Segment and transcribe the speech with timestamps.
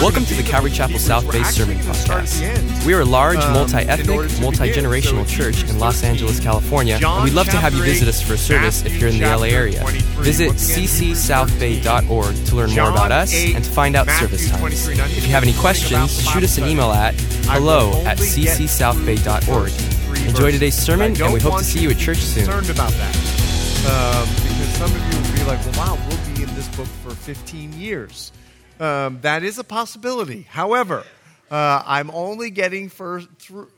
[0.00, 2.86] Welcome to the Calvary Chapel South Bay Sermon Podcast.
[2.86, 6.02] We are a large, Um, multi ethnic, in order to multi generational church in Los
[6.02, 9.10] Angeles, California, and we'd love to have you visit us for a service if you're
[9.10, 9.84] in the LA area.
[10.20, 14.88] Visit ccsouthbay.org to learn more about us and to find out service times.
[14.88, 17.14] If you have any questions, shoot us an email at
[17.44, 19.72] hello at ccsouthbay.org.
[20.28, 22.46] Enjoy today's sermon, and we hope to see you at church soon.
[22.46, 23.16] Concerned about that,
[23.86, 26.88] um, because some of you will be like, "Well, wow, we'll be in this book
[27.04, 28.32] for 15 years."
[28.80, 30.42] Um, that is a possibility.
[30.42, 31.04] However,
[31.50, 33.68] uh, I'm only getting first through,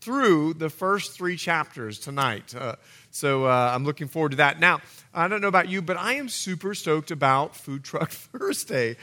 [0.00, 2.54] through the first three chapters tonight.
[2.54, 2.76] Uh,
[3.10, 4.58] so uh, I'm looking forward to that.
[4.58, 4.80] Now,
[5.12, 8.96] I don't know about you, but I am super stoked about Food Truck Thursday.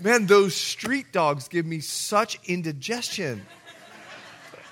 [0.00, 3.46] Man, those street dogs give me such indigestion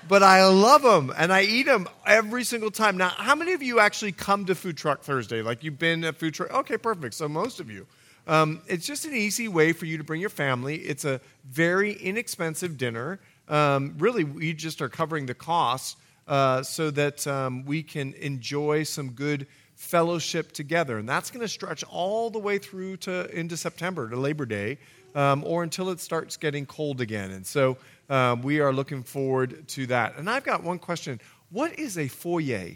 [0.07, 2.97] but I love them and I eat them every single time.
[2.97, 5.41] Now, how many of you actually come to Food Truck Thursday?
[5.41, 6.53] Like you've been at Food Truck?
[6.53, 7.13] Okay, perfect.
[7.13, 7.85] So most of you.
[8.27, 10.75] Um, it's just an easy way for you to bring your family.
[10.75, 13.19] It's a very inexpensive dinner.
[13.47, 15.95] Um, really, we just are covering the costs
[16.27, 21.47] uh, so that um, we can enjoy some good fellowship together, and that's going to
[21.47, 24.77] stretch all the way through to into September to Labor Day,
[25.15, 27.31] um, or until it starts getting cold again.
[27.31, 27.77] And so
[28.09, 30.17] um, we are looking forward to that.
[30.17, 32.71] And I've got one question: What is a foyer?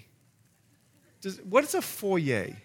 [1.19, 2.55] Does, what is a foyer?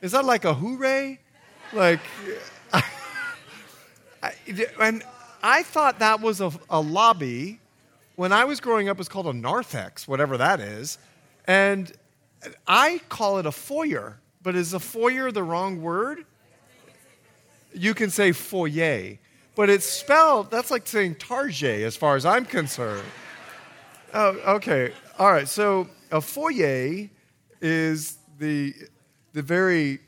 [0.00, 1.18] Is that like a hooray?
[1.72, 2.00] Like,
[2.72, 4.32] I,
[4.80, 5.02] and
[5.42, 7.60] I thought that was a, a lobby.
[8.16, 10.98] When I was growing up, it was called a narthex, whatever that is.
[11.46, 11.92] And
[12.66, 14.20] I call it a foyer.
[14.42, 16.24] But is a foyer the wrong word?
[17.74, 19.18] You can say foyer.
[19.54, 23.06] But it's spelled, that's like saying target as far as I'm concerned.
[24.14, 24.92] Oh, okay.
[25.18, 25.48] All right.
[25.48, 27.08] So a foyer
[27.60, 28.74] is the,
[29.32, 30.00] the very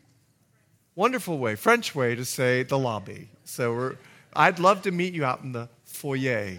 [0.95, 3.29] wonderful way, French way to say the lobby.
[3.45, 3.97] So
[4.35, 6.59] I'd love to meet you out in the foyer.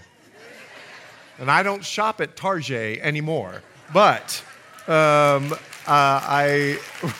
[1.39, 3.63] And I don't shop at Target anymore,
[3.93, 4.43] but
[4.87, 5.57] um, uh,
[5.87, 6.79] I.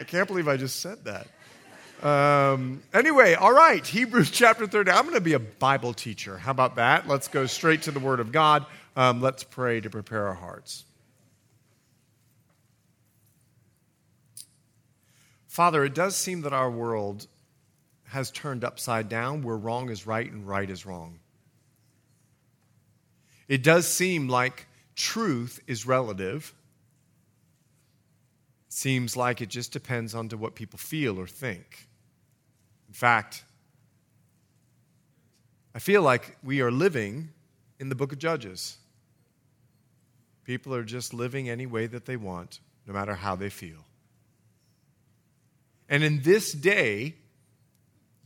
[0.00, 1.28] I can't believe I just said that.
[2.06, 4.90] Um, anyway, all right, Hebrews chapter 30.
[4.90, 6.36] I'm going to be a Bible teacher.
[6.36, 7.08] How about that?
[7.08, 8.66] Let's go straight to the Word of God.
[8.96, 10.84] Um, let's pray to prepare our hearts.
[15.54, 17.28] Father, it does seem that our world
[18.08, 21.20] has turned upside down where wrong is right and right is wrong.
[23.46, 24.66] It does seem like
[24.96, 26.52] truth is relative.
[28.68, 31.86] Seems like it just depends on to what people feel or think.
[32.88, 33.44] In fact,
[35.72, 37.28] I feel like we are living
[37.78, 38.76] in the book of Judges.
[40.42, 43.84] People are just living any way that they want, no matter how they feel.
[45.88, 47.14] And in this day,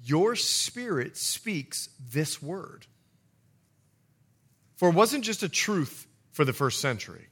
[0.03, 2.87] your spirit speaks this word.
[4.77, 7.27] For it wasn't just a truth for the first century,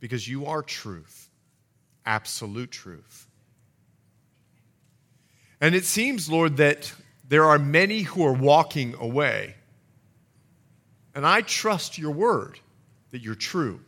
[0.00, 1.30] because you are truth,
[2.04, 3.28] absolute truth.
[5.60, 6.92] And it seems, Lord, that
[7.28, 9.54] there are many who are walking away.
[11.14, 12.58] And I trust your word
[13.12, 13.80] that you're true.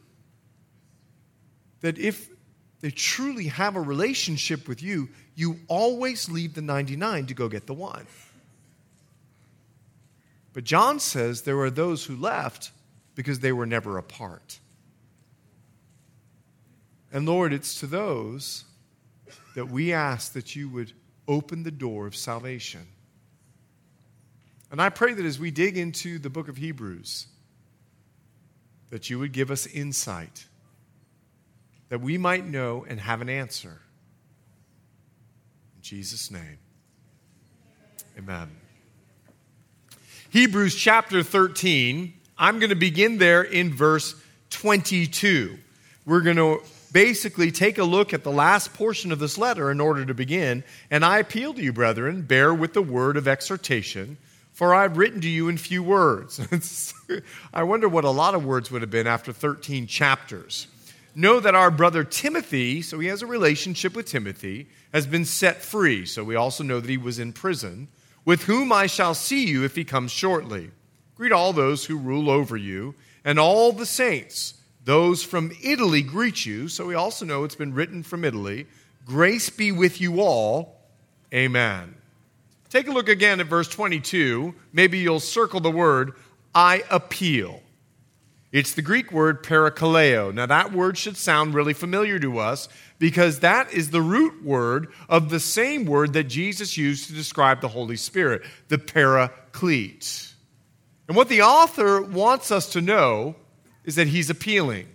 [1.81, 2.31] That if
[2.81, 7.67] they truly have a relationship with you, you always leave the 99 to go get
[7.67, 8.07] the one.
[10.53, 12.71] But John says there were those who left
[13.15, 14.59] because they were never apart.
[17.13, 18.65] And Lord, it's to those
[19.55, 20.93] that we ask that you would
[21.29, 22.87] open the door of salvation.
[24.71, 27.27] And I pray that as we dig into the book of Hebrews,
[28.91, 30.47] that you would give us insight
[31.89, 33.81] that we might know and have an answer.
[35.77, 36.59] In Jesus' name,
[38.19, 38.51] amen.
[40.31, 44.15] Hebrews chapter 13, I'm going to begin there in verse
[44.51, 45.57] 22.
[46.05, 46.61] We're going to
[46.93, 50.65] basically take a look at the last portion of this letter in order to begin.
[50.91, 54.17] And I appeal to you, brethren, bear with the word of exhortation,
[54.53, 56.41] for I've written to you in few words.
[57.55, 60.67] I wonder what a lot of words would have been after 13 chapters
[61.17, 65.63] know that our brother Timothy, so he has a relationship with Timothy, has been set
[65.63, 66.05] free.
[66.05, 67.89] So we also know that he was in prison,
[68.25, 70.71] with whom I shall see you if he comes shortly.
[71.17, 74.55] Greet all those who rule over you, and all the saints.
[74.85, 76.69] Those from Italy greet you.
[76.69, 78.67] So we also know it's been written from Italy.
[79.05, 80.81] Grace be with you all.
[81.33, 81.95] Amen.
[82.69, 84.55] Take a look again at verse 22.
[84.73, 86.13] Maybe you'll circle the word,
[86.55, 87.63] I appeal.
[88.57, 90.33] It's the Greek word parakaleo.
[90.33, 94.89] Now, that word should sound really familiar to us because that is the root word
[95.11, 100.33] of the same word that Jesus used to describe the Holy Spirit, the paraclete.
[101.07, 103.37] And what the author wants us to know
[103.85, 104.89] is that he's appealing.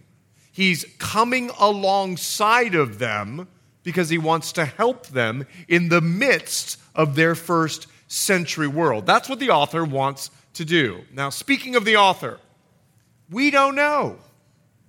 [0.51, 3.47] He's coming alongside of them
[3.83, 9.05] because he wants to help them in the midst of their first century world.
[9.05, 11.03] That's what the author wants to do.
[11.13, 12.39] Now, speaking of the author,
[13.31, 14.18] we don't know.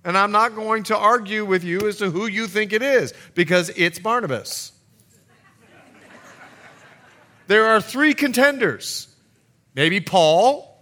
[0.05, 3.13] And I'm not going to argue with you as to who you think it is
[3.33, 4.73] because it's Barnabas.
[7.47, 9.07] there are three contenders
[9.75, 10.77] maybe Paul,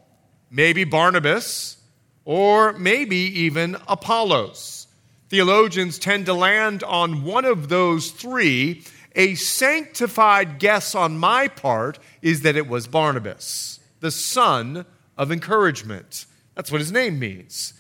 [0.50, 1.78] maybe Barnabas,
[2.26, 4.88] or maybe even Apollos.
[5.30, 8.84] Theologians tend to land on one of those three.
[9.16, 14.86] A sanctified guess on my part is that it was Barnabas, the son
[15.18, 16.26] of encouragement.
[16.62, 17.74] That's what his name means.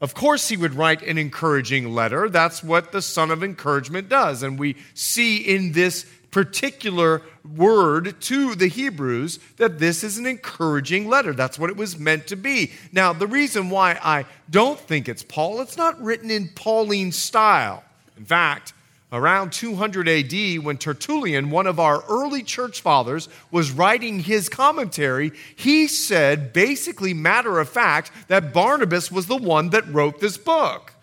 [0.00, 2.28] Of course, he would write an encouraging letter.
[2.28, 4.44] That's what the son of encouragement does.
[4.44, 7.22] And we see in this particular
[7.56, 11.32] word to the Hebrews that this is an encouraging letter.
[11.32, 12.70] That's what it was meant to be.
[12.92, 17.82] Now, the reason why I don't think it's Paul, it's not written in Pauline style.
[18.16, 18.72] In fact,
[19.12, 25.32] around 200 AD, when Tertullian, one of our early church fathers, was writing his commentary,
[25.54, 30.94] he said, basically, matter of fact, that Barnabas was the one that wrote this book.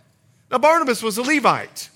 [0.50, 1.90] Now, Barnabas was a Levite.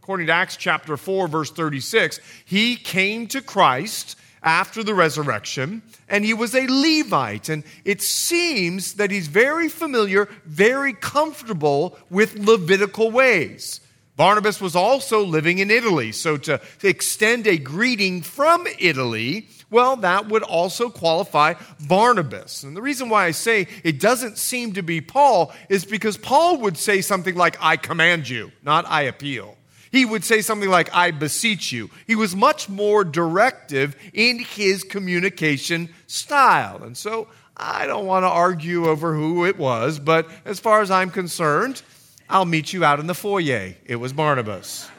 [0.00, 6.24] According to Acts chapter 4, verse 36, he came to Christ after the resurrection, and
[6.24, 7.48] he was a Levite.
[7.48, 13.80] And it seems that he's very familiar, very comfortable with Levitical ways.
[14.16, 20.28] Barnabas was also living in Italy, so to, extend a greeting from Italy, well, that
[20.28, 21.54] would also qualify
[21.86, 22.62] Barnabas.
[22.62, 26.58] And the reason why I say it doesn't seem to be Paul is because Paul
[26.58, 29.56] would say something like, I command you, not I appeal.
[29.92, 31.90] He would say something like, I beseech you.
[32.06, 36.82] He was much more directive in his communication style.
[36.82, 40.90] And so I don't want to argue over who it was, but as far as
[40.90, 41.82] I'm concerned,
[42.28, 43.74] I'll meet you out in the foyer.
[43.84, 44.90] It was Barnabas.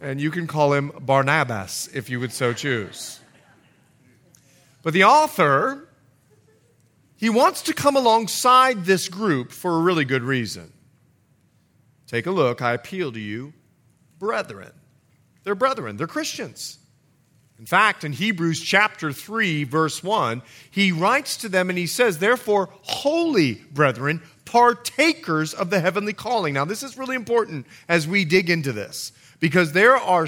[0.00, 3.20] and you can call him Barnabas if you would so choose.
[4.82, 5.88] But the author,
[7.16, 10.72] he wants to come alongside this group for a really good reason.
[12.06, 12.62] Take a look.
[12.62, 13.52] I appeal to you,
[14.18, 14.72] brethren.
[15.44, 16.78] They're brethren, they're Christians.
[17.60, 20.40] In fact, in Hebrews chapter 3, verse 1,
[20.70, 26.54] he writes to them and he says, Therefore, holy brethren, partakers of the heavenly calling.
[26.54, 30.26] Now, this is really important as we dig into this because there are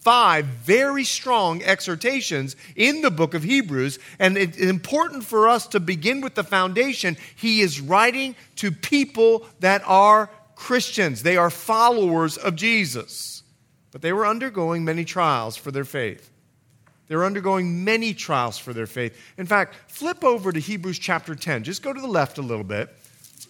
[0.00, 5.80] five very strong exhortations in the book of Hebrews, and it's important for us to
[5.80, 7.16] begin with the foundation.
[7.36, 13.44] He is writing to people that are Christians, they are followers of Jesus,
[13.92, 16.30] but they were undergoing many trials for their faith.
[17.06, 19.16] They were undergoing many trials for their faith.
[19.36, 21.62] In fact, flip over to Hebrews chapter 10.
[21.62, 22.88] Just go to the left a little bit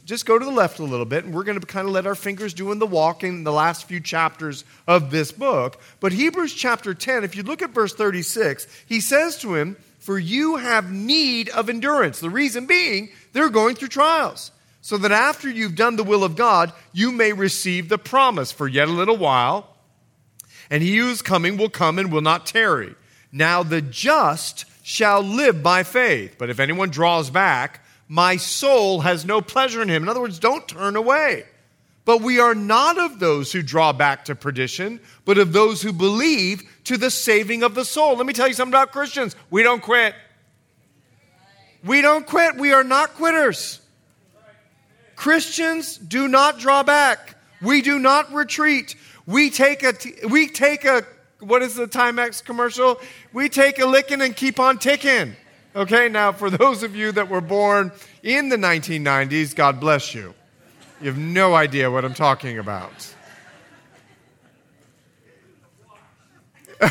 [0.04, 2.06] just go to the left a little bit, and we're going to kind of let
[2.06, 5.81] our fingers do in the walking in the last few chapters of this book.
[6.00, 10.19] But Hebrews chapter 10, if you look at verse 36, he says to him, For
[10.19, 12.19] you have need of endurance.
[12.19, 14.50] The reason being, they're going through trials.
[14.81, 18.66] So that after you've done the will of God, you may receive the promise for
[18.66, 19.76] yet a little while.
[20.69, 22.96] And he who is coming will come and will not tarry.
[23.31, 26.34] Now the just shall live by faith.
[26.36, 27.81] But if anyone draws back,
[28.12, 30.02] my soul has no pleasure in him.
[30.02, 31.44] In other words, don't turn away.
[32.04, 35.94] But we are not of those who draw back to perdition, but of those who
[35.94, 38.16] believe to the saving of the soul.
[38.16, 39.34] Let me tell you something about Christians.
[39.48, 40.14] We don't quit.
[41.82, 42.56] We don't quit.
[42.56, 43.81] We are not quitters.
[45.16, 47.36] Christians do not draw back.
[47.62, 48.94] We do not retreat.
[49.24, 49.94] We take a,
[50.28, 51.06] we take a,
[51.40, 53.00] what is the Timex commercial?
[53.32, 55.34] We take a licking and keep on ticking.
[55.74, 60.34] Okay, now for those of you that were born in the 1990s, God bless you.
[61.00, 63.14] You have no idea what I'm talking about.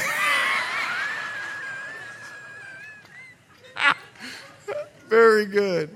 [5.08, 5.96] Very good.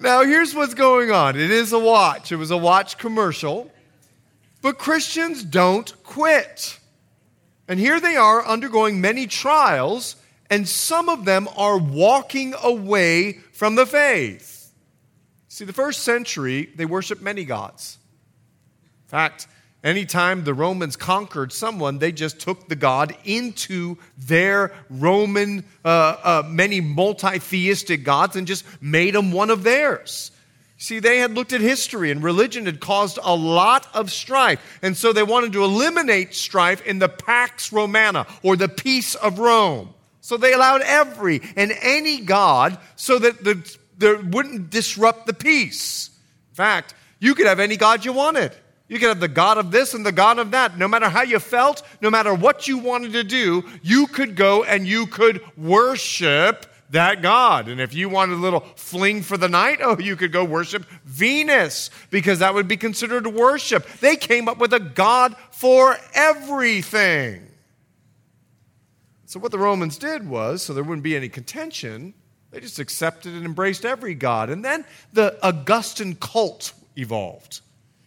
[0.00, 3.72] Now, here's what's going on it is a watch, it was a watch commercial,
[4.60, 6.78] but Christians don't quit.
[7.66, 10.16] And here they are undergoing many trials
[10.50, 14.72] and some of them are walking away from the faith.
[15.48, 17.98] See, the first century, they worshiped many gods.
[19.06, 19.48] In fact,
[19.82, 26.42] anytime the Romans conquered someone, they just took the god into their Roman, uh, uh,
[26.46, 30.30] many multi theistic gods and just made them one of theirs.
[30.80, 34.78] See, they had looked at history and religion had caused a lot of strife.
[34.80, 39.40] And so they wanted to eliminate strife in the Pax Romana or the peace of
[39.40, 39.92] Rome.
[40.28, 43.66] So they allowed every and any God so that the,
[43.96, 46.10] there wouldn't disrupt the peace.
[46.50, 48.52] In fact, you could have any God you wanted.
[48.88, 50.76] You could have the God of this and the God of that.
[50.76, 54.64] No matter how you felt, no matter what you wanted to do, you could go
[54.64, 57.68] and you could worship that God.
[57.68, 60.84] And if you wanted a little fling for the night, oh, you could go worship
[61.06, 63.88] Venus because that would be considered worship.
[64.00, 67.47] They came up with a God for everything.
[69.28, 72.14] So, what the Romans did was, so there wouldn't be any contention,
[72.50, 74.48] they just accepted and embraced every God.
[74.48, 77.60] And then the Augustan cult evolved.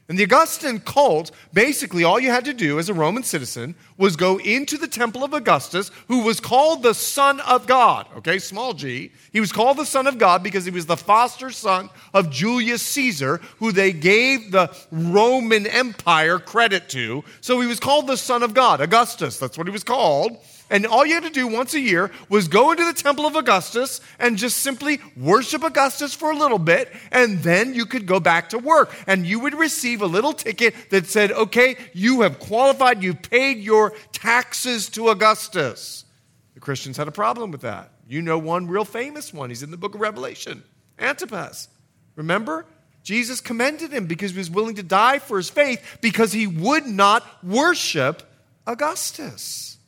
[0.10, 4.16] And the Augustan cult, basically, all you had to do as a Roman citizen was
[4.16, 8.08] go into the temple of Augustus, who was called the Son of God.
[8.18, 9.12] Okay, small g.
[9.32, 12.82] He was called the Son of God because he was the foster son of Julius
[12.82, 17.24] Caesar, who they gave the Roman Empire credit to.
[17.42, 19.38] So he was called the Son of God, Augustus.
[19.38, 20.40] That's what he was called.
[20.72, 23.36] And all you had to do once a year was go into the temple of
[23.36, 28.22] Augustus and just simply worship Augustus for a little bit, and then you could go
[28.22, 28.96] back to work.
[29.06, 33.58] And you would receive a little ticket that said, okay, you have qualified, you paid
[33.58, 36.06] your taxes to Augustus.
[36.54, 37.92] The Christians had a problem with that.
[38.08, 39.50] You know one real famous one.
[39.50, 40.64] He's in the book of Revelation
[40.98, 41.68] Antipas.
[42.16, 42.66] Remember?
[43.04, 46.86] Jesus commended him because he was willing to die for his faith because he would
[46.86, 48.24] not worship
[48.66, 49.80] Augustus.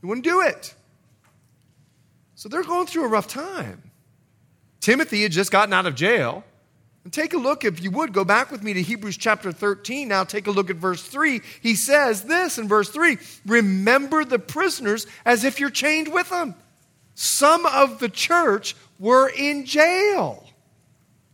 [0.00, 0.74] He wouldn't do it.
[2.34, 3.90] So they're going through a rough time.
[4.80, 6.42] Timothy had just gotten out of jail.
[7.04, 10.08] And take a look, if you would, go back with me to Hebrews chapter 13.
[10.08, 11.40] Now take a look at verse 3.
[11.62, 13.16] He says this in verse 3
[13.46, 16.54] Remember the prisoners as if you're chained with them.
[17.14, 20.46] Some of the church were in jail.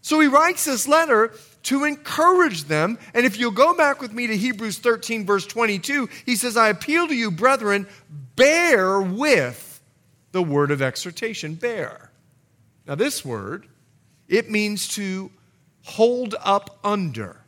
[0.03, 1.33] So he writes this letter
[1.65, 2.97] to encourage them.
[3.13, 6.69] And if you'll go back with me to Hebrews 13, verse 22, he says, I
[6.69, 7.89] appeal to you, brethren,
[8.37, 9.81] bear with
[10.33, 11.55] the word of exhortation.
[11.55, 12.11] Bear.
[12.87, 13.67] Now, this word,
[14.29, 15.31] it means to
[15.83, 17.41] hold up under,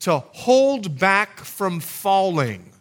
[0.00, 2.72] to hold back from falling.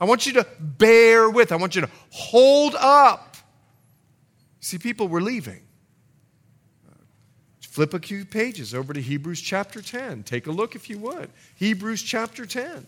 [0.00, 3.36] I want you to bear with, I want you to hold up.
[4.60, 5.62] See, people were leaving.
[7.70, 10.24] Flip a few pages over to Hebrews chapter 10.
[10.24, 11.30] Take a look if you would.
[11.54, 12.84] Hebrews chapter 10.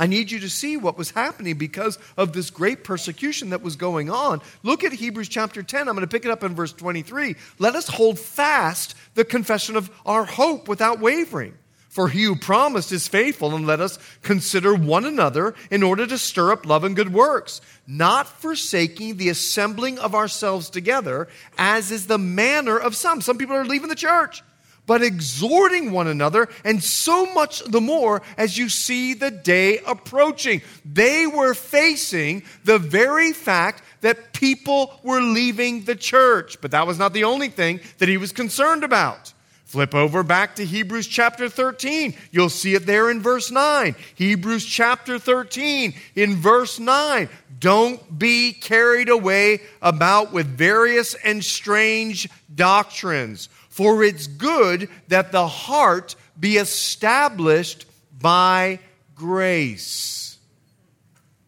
[0.00, 3.76] I need you to see what was happening because of this great persecution that was
[3.76, 4.40] going on.
[4.62, 5.80] Look at Hebrews chapter 10.
[5.80, 7.36] I'm going to pick it up in verse 23.
[7.58, 11.54] Let us hold fast the confession of our hope without wavering.
[11.90, 16.16] For he who promised is faithful, and let us consider one another in order to
[16.16, 21.28] stir up love and good works, not forsaking the assembling of ourselves together,
[21.58, 23.20] as is the manner of some.
[23.20, 24.42] Some people are leaving the church,
[24.90, 30.60] but exhorting one another, and so much the more as you see the day approaching.
[30.84, 36.98] They were facing the very fact that people were leaving the church, but that was
[36.98, 39.32] not the only thing that he was concerned about.
[39.64, 42.16] Flip over back to Hebrews chapter 13.
[42.32, 43.94] You'll see it there in verse 9.
[44.16, 47.28] Hebrews chapter 13 in verse 9.
[47.60, 55.46] Don't be carried away about with various and strange doctrines, for it's good that the
[55.46, 57.86] heart be established
[58.20, 58.80] by
[59.14, 60.38] grace.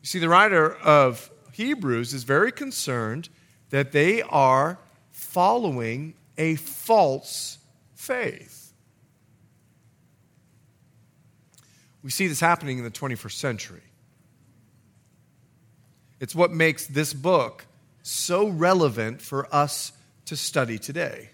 [0.00, 3.28] You see, the writer of Hebrews is very concerned
[3.70, 4.78] that they are
[5.10, 7.58] following a false
[7.94, 8.72] faith.
[12.02, 13.82] We see this happening in the 21st century.
[16.20, 17.66] It's what makes this book
[18.02, 19.92] so relevant for us
[20.26, 21.30] to study today.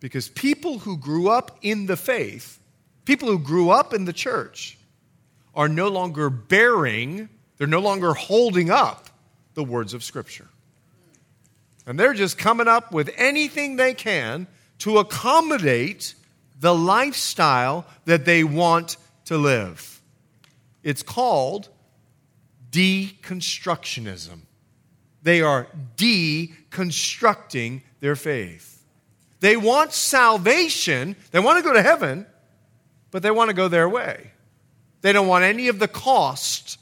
[0.00, 2.60] Because people who grew up in the faith,
[3.04, 4.78] people who grew up in the church,
[5.54, 9.08] are no longer bearing, they're no longer holding up
[9.54, 10.46] the words of Scripture.
[11.84, 14.46] And they're just coming up with anything they can
[14.78, 16.14] to accommodate
[16.60, 20.00] the lifestyle that they want to live.
[20.82, 21.68] It's called
[22.70, 24.40] deconstructionism.
[25.22, 28.77] They are deconstructing their faith.
[29.40, 32.26] They want salvation, they want to go to heaven,
[33.10, 34.32] but they want to go their way.
[35.00, 36.78] They don't want any of the cost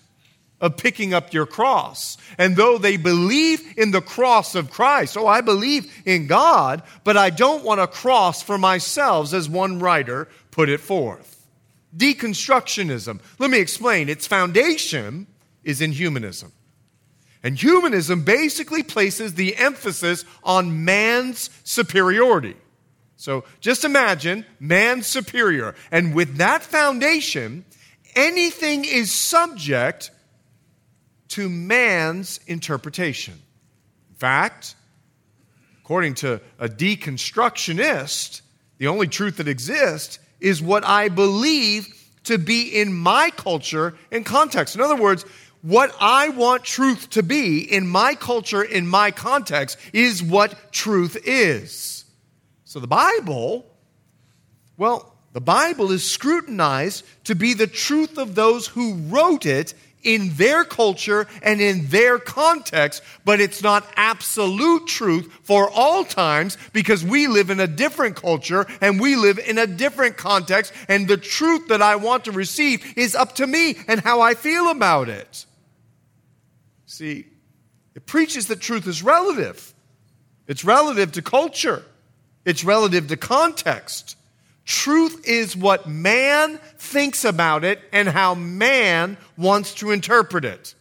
[0.60, 2.16] of picking up your cross.
[2.38, 7.16] And though they believe in the cross of Christ, oh, I believe in God, but
[7.16, 11.46] I don't want a cross for myself, as one writer put it forth.
[11.94, 13.20] Deconstructionism.
[13.38, 14.08] Let me explain.
[14.08, 15.26] Its foundation
[15.62, 16.52] is in humanism.
[17.46, 22.56] And humanism basically places the emphasis on man's superiority.
[23.14, 25.76] So just imagine man's superior.
[25.92, 27.64] And with that foundation,
[28.16, 30.10] anything is subject
[31.28, 33.34] to man's interpretation.
[34.10, 34.74] In fact,
[35.84, 38.40] according to a deconstructionist,
[38.78, 44.26] the only truth that exists is what I believe to be in my culture and
[44.26, 44.74] context.
[44.74, 45.24] In other words,
[45.62, 51.16] what I want truth to be in my culture, in my context, is what truth
[51.24, 52.04] is.
[52.64, 53.66] So the Bible,
[54.76, 60.34] well, the Bible is scrutinized to be the truth of those who wrote it in
[60.34, 67.04] their culture and in their context, but it's not absolute truth for all times because
[67.04, 71.16] we live in a different culture and we live in a different context, and the
[71.16, 75.08] truth that I want to receive is up to me and how I feel about
[75.08, 75.44] it.
[76.86, 77.26] See,
[77.94, 79.74] it preaches that truth is relative.
[80.46, 81.82] It's relative to culture.
[82.44, 84.15] It's relative to context.
[84.66, 90.74] Truth is what man thinks about it and how man wants to interpret it.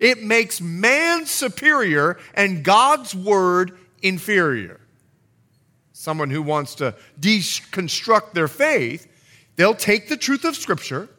[0.00, 4.80] It makes man superior and God's word inferior.
[5.92, 9.06] Someone who wants to deconstruct their faith,
[9.56, 11.10] they'll take the truth of Scripture,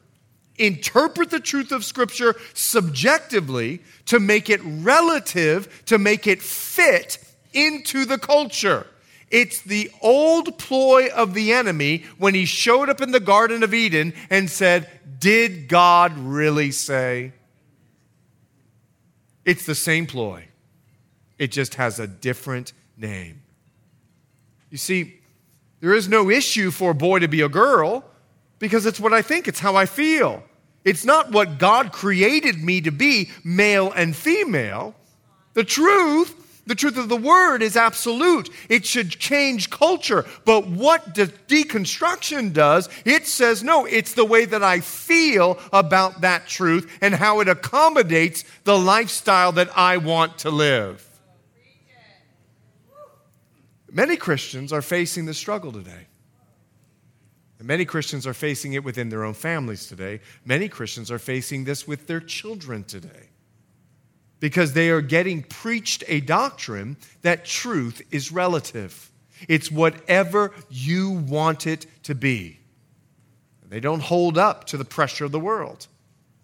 [0.58, 7.20] interpret the truth of Scripture subjectively to make it relative, to make it fit
[7.54, 8.88] into the culture.
[9.34, 13.74] It's the old ploy of the enemy when he showed up in the Garden of
[13.74, 14.88] Eden and said,
[15.20, 17.34] Did God really say?
[19.44, 20.46] It's the same ploy,
[21.40, 23.42] it just has a different name.
[24.70, 25.20] You see,
[25.80, 28.06] there is no issue for a boy to be a girl
[28.60, 30.44] because it's what I think, it's how I feel.
[30.86, 34.94] It's not what God created me to be, male and female.
[35.56, 38.50] The truth the truth of the word is absolute.
[38.70, 40.25] It should change culture.
[40.46, 46.22] But what de- deconstruction does, it says, no, it's the way that I feel about
[46.22, 51.06] that truth and how it accommodates the lifestyle that I want to live.
[53.91, 56.08] Many Christians are facing this struggle today.
[57.60, 60.21] And many Christians are facing it within their own families today.
[60.45, 63.33] Many Christians are facing this with their children today
[64.43, 69.10] because they are getting preached a doctrine that truth is relative.
[69.47, 72.60] It's whatever you want it to be.
[73.69, 75.88] They don't hold up to the pressure of the world.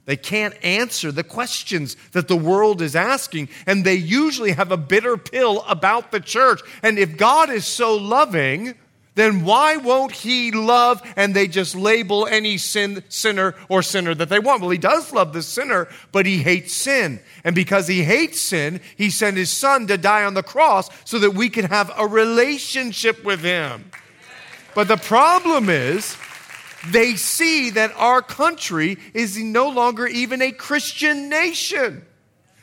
[0.05, 4.77] They can't answer the questions that the world is asking, and they usually have a
[4.77, 6.61] bitter pill about the church.
[6.81, 8.75] And if God is so loving,
[9.19, 14.29] then why won't he love and they just label any sin, sinner or sinner that
[14.29, 14.61] they want?
[14.61, 17.19] Well, he does love the sinner, but he hates sin.
[17.43, 21.19] And because he hates sin, he sent his son to die on the cross so
[21.19, 23.91] that we can have a relationship with him.
[24.75, 26.15] But the problem is,
[26.87, 32.05] they see that our country is no longer even a Christian nation.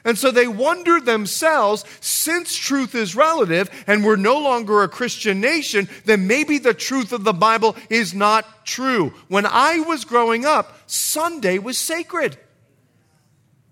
[0.07, 5.41] And so they wonder themselves since truth is relative and we're no longer a Christian
[5.41, 9.13] nation, then maybe the truth of the Bible is not true.
[9.27, 12.39] When I was growing up, Sunday was sacred.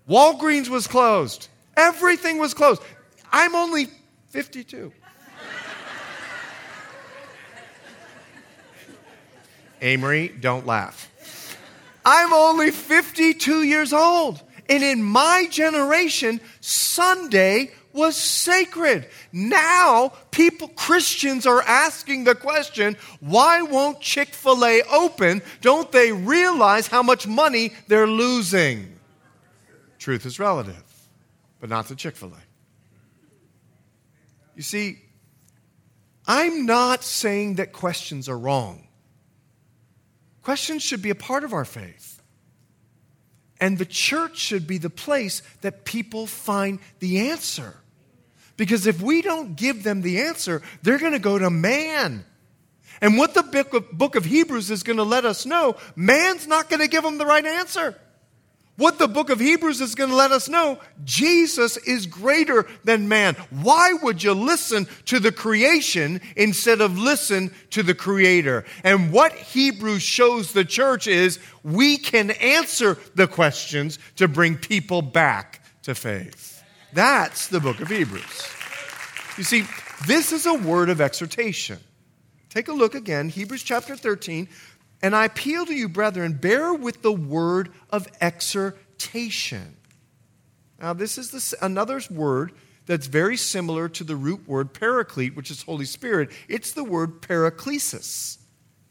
[0.09, 2.81] Walgreens was closed, everything was closed.
[3.31, 3.87] I'm only
[4.29, 4.91] 52.
[9.81, 11.11] Amory, don't laugh.
[12.05, 14.41] I'm only 52 years old.
[14.67, 19.07] And in my generation, Sunday was sacred.
[19.31, 25.41] Now, people, Christians are asking the question, why won't Chick fil A open?
[25.61, 28.99] Don't they realize how much money they're losing?
[29.97, 30.83] Truth is relative,
[31.59, 32.41] but not to Chick fil A.
[34.55, 34.99] You see,
[36.27, 38.87] I'm not saying that questions are wrong.
[40.41, 42.14] Questions should be a part of our faith.
[43.59, 47.75] And the church should be the place that people find the answer.
[48.57, 52.25] Because if we don't give them the answer, they're going to go to man.
[53.01, 53.43] And what the
[53.91, 57.17] book of, Hebrews is going to let us know, man's not going to give them
[57.17, 57.99] the right answer.
[58.77, 63.07] What the book of Hebrews is going to let us know, Jesus is greater than
[63.07, 63.35] man.
[63.49, 68.65] Why would you listen to the creation instead of listen to the creator?
[68.83, 75.01] And what Hebrews shows the church is we can answer the questions to bring people
[75.01, 76.61] back to faith.
[76.91, 78.49] That's the book of Hebrews.
[79.37, 79.63] You see,
[80.05, 81.79] this is a word of exhortation.
[82.49, 84.47] Take a look again, Hebrews chapter 13,
[85.01, 89.77] and I appeal to you, brethren, bear with the word of exhortation.
[90.79, 92.53] Now, this is the, another word
[92.85, 96.29] that's very similar to the root word paraclete, which is Holy Spirit.
[96.47, 98.37] It's the word paraklesis.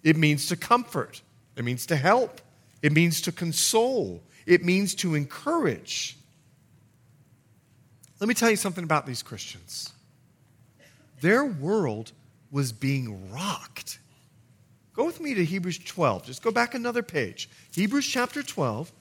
[0.03, 1.23] It means to comfort,
[1.57, 2.41] it means to help,
[2.83, 6.17] it means to console, it means to encourage.
[8.21, 9.93] Let me tell you something about these Christians.
[11.21, 12.13] Their world
[12.51, 13.99] was being rocked.
[14.95, 16.27] Go with me to Hebrews 12.
[16.27, 17.49] Just go back another page.
[17.75, 18.93] Hebrews chapter 12.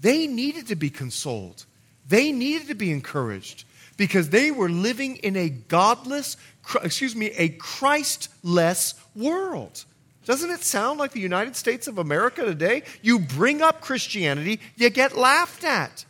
[0.00, 1.66] They needed to be consoled.
[2.08, 3.64] They needed to be encouraged
[3.96, 6.36] because they were living in a godless,
[6.82, 9.84] excuse me, a Christless world.
[10.24, 12.82] Doesn't it sound like the United States of America today?
[13.02, 16.04] You bring up Christianity, you get laughed at.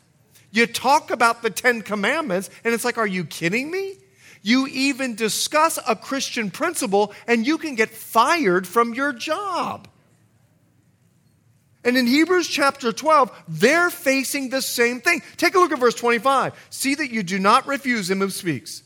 [0.50, 3.96] You talk about the Ten Commandments, and it's like, are you kidding me?
[4.42, 9.88] You even discuss a Christian principle, and you can get fired from your job.
[11.85, 15.22] And in Hebrews chapter 12, they're facing the same thing.
[15.37, 16.55] Take a look at verse 25.
[16.70, 18.83] See that you do not refuse him who speaks.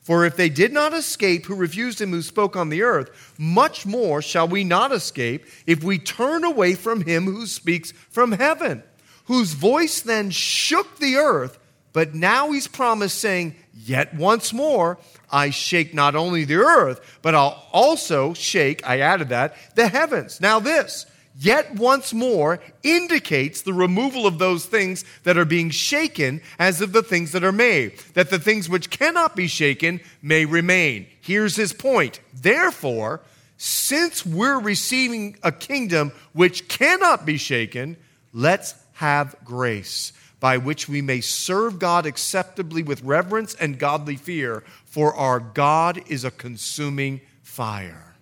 [0.00, 3.86] For if they did not escape who refused him who spoke on the earth, much
[3.86, 8.82] more shall we not escape if we turn away from him who speaks from heaven,
[9.26, 11.58] whose voice then shook the earth,
[11.92, 14.98] but now he's promised, saying, Yet once more
[15.30, 20.40] I shake not only the earth, but I'll also shake, I added that, the heavens.
[20.40, 21.06] Now, this
[21.38, 26.92] yet once more indicates the removal of those things that are being shaken as of
[26.92, 31.06] the things that are made, that the things which cannot be shaken may remain.
[31.20, 32.20] Here's his point.
[32.34, 33.20] Therefore,
[33.56, 37.96] since we're receiving a kingdom which cannot be shaken,
[38.32, 44.64] let's have grace by which we may serve God acceptably with reverence and godly fear,
[44.86, 48.14] for our God is a consuming fire.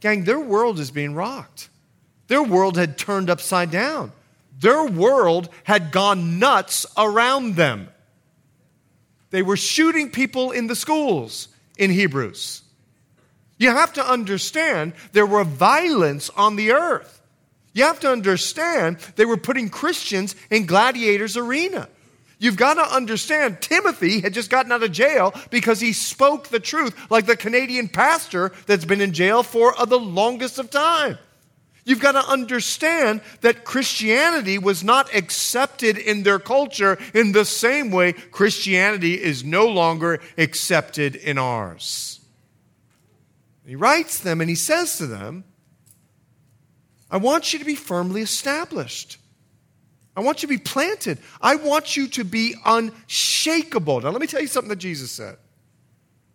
[0.00, 1.70] Gang, their world is being rocked.
[2.28, 4.12] Their world had turned upside down.
[4.60, 7.88] Their world had gone nuts around them.
[9.30, 12.62] They were shooting people in the schools in Hebrews.
[13.56, 17.17] You have to understand there were violence on the earth.
[17.72, 21.88] You have to understand they were putting Christians in gladiators' arena.
[22.40, 26.60] You've got to understand Timothy had just gotten out of jail because he spoke the
[26.60, 31.18] truth, like the Canadian pastor that's been in jail for uh, the longest of time.
[31.84, 37.90] You've got to understand that Christianity was not accepted in their culture in the same
[37.90, 42.20] way Christianity is no longer accepted in ours.
[43.66, 45.44] He writes them and he says to them,
[47.10, 49.18] I want you to be firmly established.
[50.16, 51.18] I want you to be planted.
[51.40, 54.00] I want you to be unshakable.
[54.00, 55.36] Now, let me tell you something that Jesus said.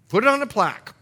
[0.07, 0.95] Put it on a plaque.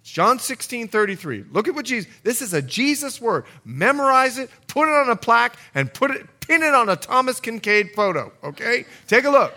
[0.00, 1.44] It's John 16, 33.
[1.50, 3.44] Look at what Jesus, this is a Jesus word.
[3.64, 7.38] Memorize it, put it on a plaque, and put it, pin it on a Thomas
[7.38, 8.86] Kinkade photo, okay?
[9.08, 9.52] Take a look.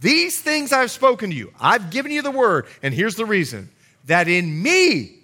[0.00, 3.70] These things I've spoken to you, I've given you the word, and here's the reason
[4.04, 5.18] that in me,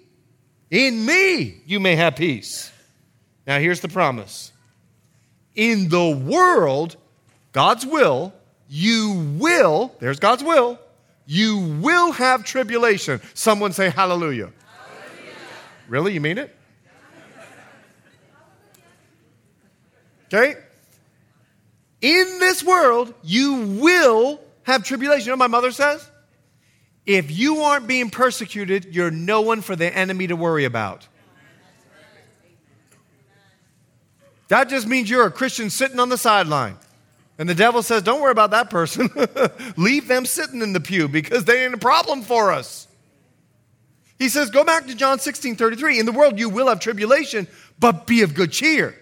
[0.71, 2.71] in me, you may have peace.
[3.45, 4.51] Now, here's the promise
[5.55, 6.95] in the world,
[7.51, 8.33] God's will,
[8.69, 10.79] you will, there's God's will,
[11.25, 13.21] you will have tribulation.
[13.33, 14.51] Someone say hallelujah.
[14.51, 15.35] hallelujah.
[15.87, 16.13] Really?
[16.13, 16.55] You mean it?
[20.33, 20.55] Okay?
[22.01, 25.27] In this world, you will have tribulation.
[25.27, 26.09] You know my mother says?
[27.05, 31.07] If you aren't being persecuted, you're no one for the enemy to worry about.
[34.53, 36.77] That just means you're a Christian sitting on the sideline.
[37.39, 39.09] And the devil says, Don't worry about that person.
[39.77, 42.87] Leave them sitting in the pew because they ain't a problem for us.
[44.19, 45.97] He says, Go back to John 16 33.
[45.97, 47.47] In the world you will have tribulation,
[47.79, 48.95] but be of good cheer.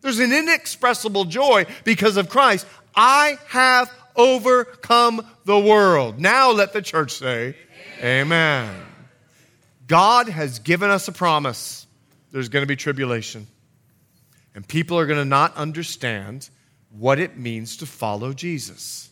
[0.00, 2.64] There's an inexpressible joy because of Christ.
[2.94, 6.20] I have overcome the world.
[6.20, 7.56] Now let the church say,
[7.98, 8.68] Amen.
[8.68, 8.82] Amen.
[9.88, 11.84] God has given us a promise.
[12.30, 13.48] There's going to be tribulation.
[14.54, 16.48] And people are going to not understand
[16.90, 19.10] what it means to follow Jesus.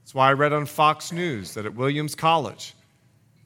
[0.00, 2.74] That's why I read on Fox News that at Williams College,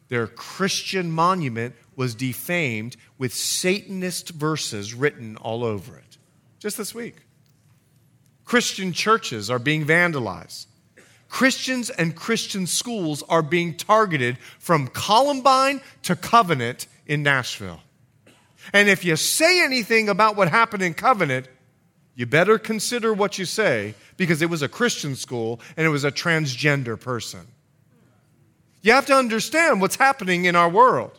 [0.08, 6.18] their Christian monument was defamed with Satanist verses written all over it.
[6.58, 7.16] Just this week.
[8.44, 10.66] Christian churches are being vandalized.
[11.28, 17.80] Christians and Christian schools are being targeted from Columbine to Covenant in Nashville.
[18.72, 21.48] And if you say anything about what happened in Covenant,
[22.14, 26.04] you better consider what you say because it was a Christian school and it was
[26.04, 27.46] a transgender person.
[28.82, 31.18] You have to understand what's happening in our world.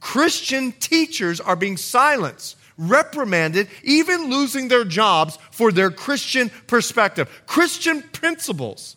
[0.00, 7.44] Christian teachers are being silenced, reprimanded, even losing their jobs for their Christian perspective.
[7.46, 8.96] Christian principles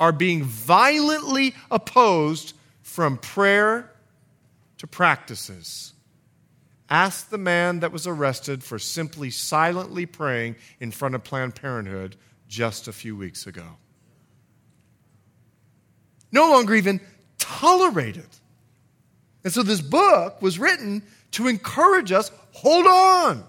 [0.00, 3.90] are being violently opposed from prayer
[4.78, 5.92] to practices.
[6.92, 12.16] Ask the man that was arrested for simply silently praying in front of Planned Parenthood
[12.48, 13.64] just a few weeks ago.
[16.30, 17.00] No longer even
[17.38, 18.28] tolerated.
[19.42, 23.42] And so this book was written to encourage us hold on.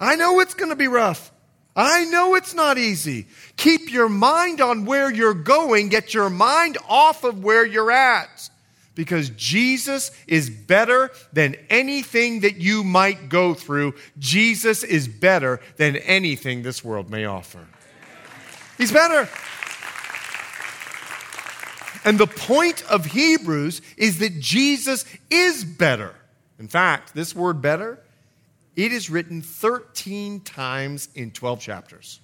[0.00, 1.30] I know it's going to be rough.
[1.76, 3.28] I know it's not easy.
[3.56, 8.50] Keep your mind on where you're going, get your mind off of where you're at
[8.94, 13.94] because Jesus is better than anything that you might go through.
[14.18, 17.66] Jesus is better than anything this world may offer.
[18.76, 19.28] He's better.
[22.04, 26.14] And the point of Hebrews is that Jesus is better.
[26.58, 28.00] In fact, this word better,
[28.74, 32.20] it is written 13 times in 12 chapters.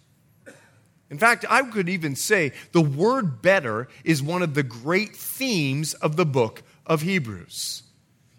[1.10, 5.94] In fact, I could even say the word better is one of the great themes
[5.94, 7.82] of the book of Hebrews.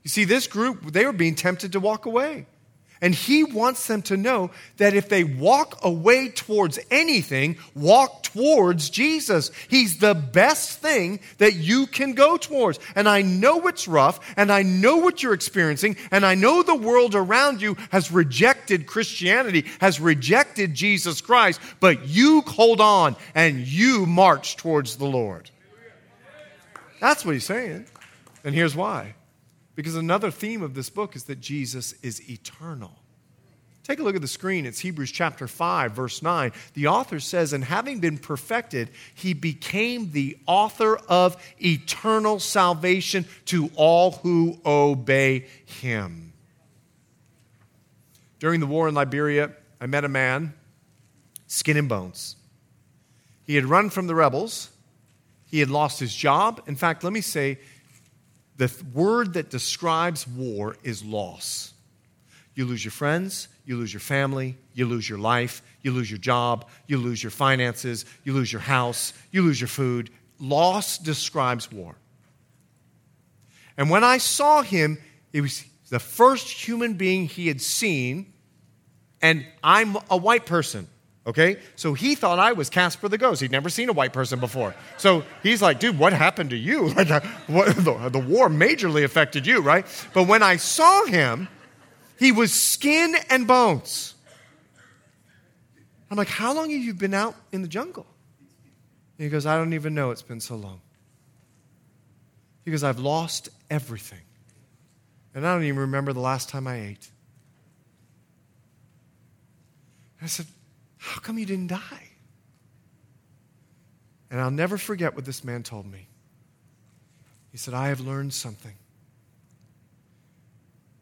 [0.03, 2.45] You see, this group, they were being tempted to walk away.
[3.01, 8.89] And he wants them to know that if they walk away towards anything, walk towards
[8.89, 9.51] Jesus.
[9.69, 12.79] He's the best thing that you can go towards.
[12.95, 16.75] And I know it's rough, and I know what you're experiencing, and I know the
[16.75, 23.59] world around you has rejected Christianity, has rejected Jesus Christ, but you hold on and
[23.59, 25.49] you march towards the Lord.
[26.99, 27.85] That's what he's saying.
[28.43, 29.15] And here's why
[29.79, 32.91] because another theme of this book is that Jesus is eternal.
[33.83, 34.65] Take a look at the screen.
[34.65, 36.51] It's Hebrews chapter 5, verse 9.
[36.73, 43.71] The author says, And having been perfected, he became the author of eternal salvation to
[43.75, 46.33] all who obey him.
[48.39, 50.55] During the war in Liberia, I met a man,
[51.47, 52.35] skin and bones.
[53.45, 54.71] He had run from the rebels,
[55.45, 56.61] he had lost his job.
[56.67, 57.59] In fact, let me say,
[58.59, 61.73] the word that describes war is loss.
[62.55, 66.17] You lose your friends, you lose your family, you lose your life, you lose your
[66.17, 70.09] job, you lose your finances, you lose your house, you lose your food.
[70.39, 71.95] Loss describes war.
[73.77, 74.97] And when I saw him,
[75.31, 78.33] it was the first human being he had seen,
[79.21, 80.89] and I'm a white person.
[81.27, 81.57] Okay?
[81.75, 83.41] So he thought I was Casper the Ghost.
[83.41, 84.73] He'd never seen a white person before.
[84.97, 86.89] So he's like, dude, what happened to you?
[86.95, 89.85] Like, uh, what, the, the war majorly affected you, right?
[90.13, 91.47] But when I saw him,
[92.17, 94.15] he was skin and bones.
[96.09, 98.07] I'm like, how long have you been out in the jungle?
[99.17, 100.11] And he goes, I don't even know.
[100.11, 100.81] It's been so long.
[102.65, 104.21] He goes, I've lost everything.
[105.35, 107.09] And I don't even remember the last time I ate.
[110.21, 110.47] I said,
[110.99, 112.09] how come you didn't die?
[114.29, 116.07] And I'll never forget what this man told me.
[117.51, 118.75] He said, I have learned something.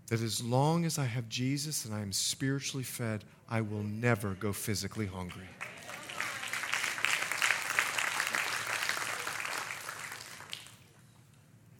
[0.08, 4.36] That as long as I have Jesus and I am spiritually fed, I will never
[4.36, 5.50] go physically hungry.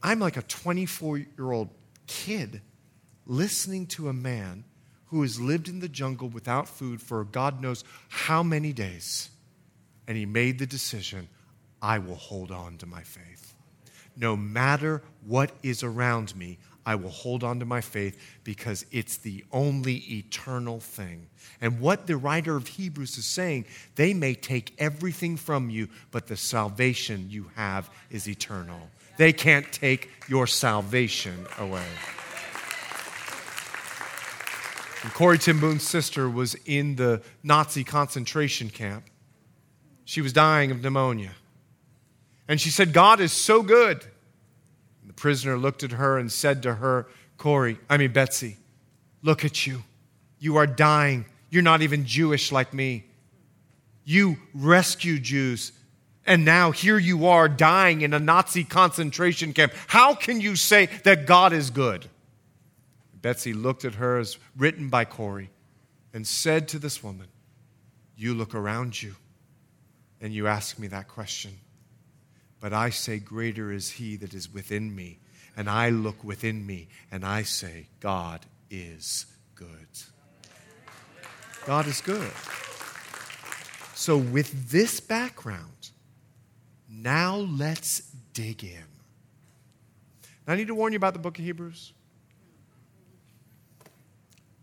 [0.02, 1.70] I'm like a 24 year old
[2.06, 2.60] kid
[3.26, 4.64] listening to a man
[5.10, 9.30] who has lived in the jungle without food for God knows how many days.
[10.06, 11.28] And he made the decision
[11.80, 13.54] I will hold on to my faith.
[14.16, 19.18] No matter what is around me, I will hold on to my faith because it's
[19.18, 21.28] the only eternal thing.
[21.60, 26.26] And what the writer of Hebrews is saying, they may take everything from you, but
[26.26, 28.80] the salvation you have is eternal.
[29.18, 31.84] They can't take your salvation away.
[35.02, 39.04] And Corrie ten Boom's sister was in the Nazi concentration camp.
[40.04, 41.32] She was dying of pneumonia.
[42.48, 44.02] And she said, God is so good.
[45.00, 47.06] And the prisoner looked at her and said to her,
[47.36, 48.56] Corrie, I mean, Betsy,
[49.22, 49.84] look at you.
[50.38, 51.26] You are dying.
[51.50, 53.04] You're not even Jewish like me.
[54.04, 55.72] You rescue Jews.
[56.26, 59.72] And now here you are dying in a Nazi concentration camp.
[59.86, 62.08] How can you say that God is good?
[63.28, 65.50] Betsy looked at her as written by Corrie
[66.14, 67.28] and said to this woman,
[68.16, 69.16] You look around you
[70.22, 71.52] and you ask me that question.
[72.58, 75.18] But I say, Greater is he that is within me.
[75.58, 79.88] And I look within me and I say, God is good.
[81.66, 82.32] God is good.
[83.94, 85.90] So, with this background,
[86.88, 88.00] now let's
[88.32, 88.88] dig in.
[90.46, 91.92] Now, I need to warn you about the book of Hebrews.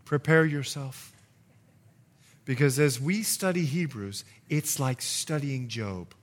[0.06, 1.12] Prepare yourself.
[2.46, 6.14] Because as we study Hebrews, it's like studying Job.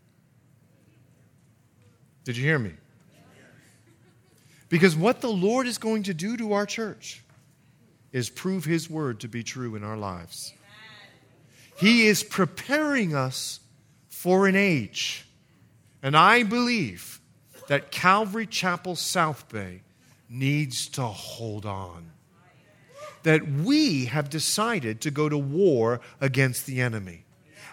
[2.24, 2.72] Did you hear me?
[4.70, 7.22] Because what the Lord is going to do to our church
[8.14, 10.54] is prove His word to be true in our lives.
[11.78, 13.60] He is preparing us
[14.08, 15.28] for an age.
[16.02, 17.20] And I believe
[17.68, 19.82] that Calvary Chapel South Bay
[20.30, 22.13] needs to hold on.
[23.24, 27.26] That we have decided to go to war against the enemy.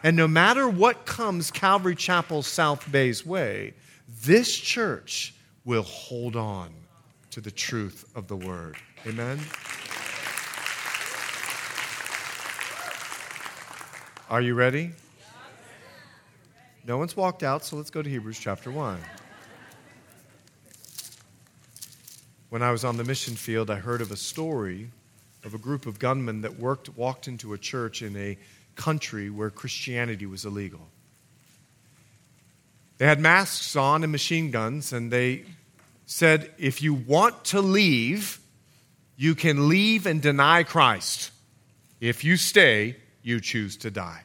[0.02, 3.74] And no matter what comes Calvary Chapel South Bay's way,
[4.22, 5.34] this church
[5.64, 6.70] will hold on
[7.30, 8.76] to the truth of the word.
[9.06, 9.38] Amen?
[14.28, 14.92] Are you ready?
[16.86, 18.98] No one's walked out, so let's go to Hebrews chapter 1.
[22.48, 24.90] When I was on the mission field, I heard of a story
[25.44, 28.36] of a group of gunmen that worked, walked into a church in a
[28.76, 30.88] country where Christianity was illegal.
[32.98, 35.44] They had masks on and machine guns, and they
[36.04, 38.40] said, if you want to leave,
[39.16, 41.30] you can leave and deny Christ.
[42.00, 44.22] If you stay, you choose to die.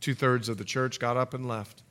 [0.00, 1.82] Two thirds of the church got up and left.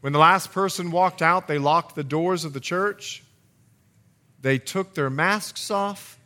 [0.00, 3.22] When the last person walked out, they locked the doors of the church.
[4.44, 6.18] They took their masks off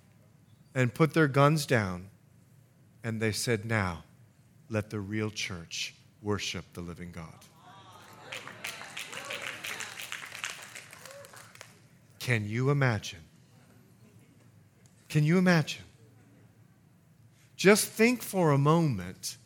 [0.75, 2.11] and put their guns down.
[3.05, 4.03] And they said, Now,
[4.69, 7.33] let the real church worship the living God.
[12.19, 13.21] Can you imagine?
[15.09, 15.85] Can you imagine?
[17.55, 19.37] Just think for a moment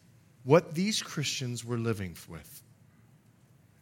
[0.44, 2.62] what these Christians were living with.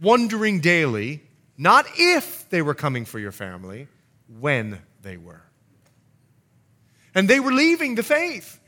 [0.00, 1.22] Wondering daily,
[1.56, 3.86] not if they were coming for your family,
[4.38, 5.42] when they were.
[7.14, 8.60] And they were leaving the faith.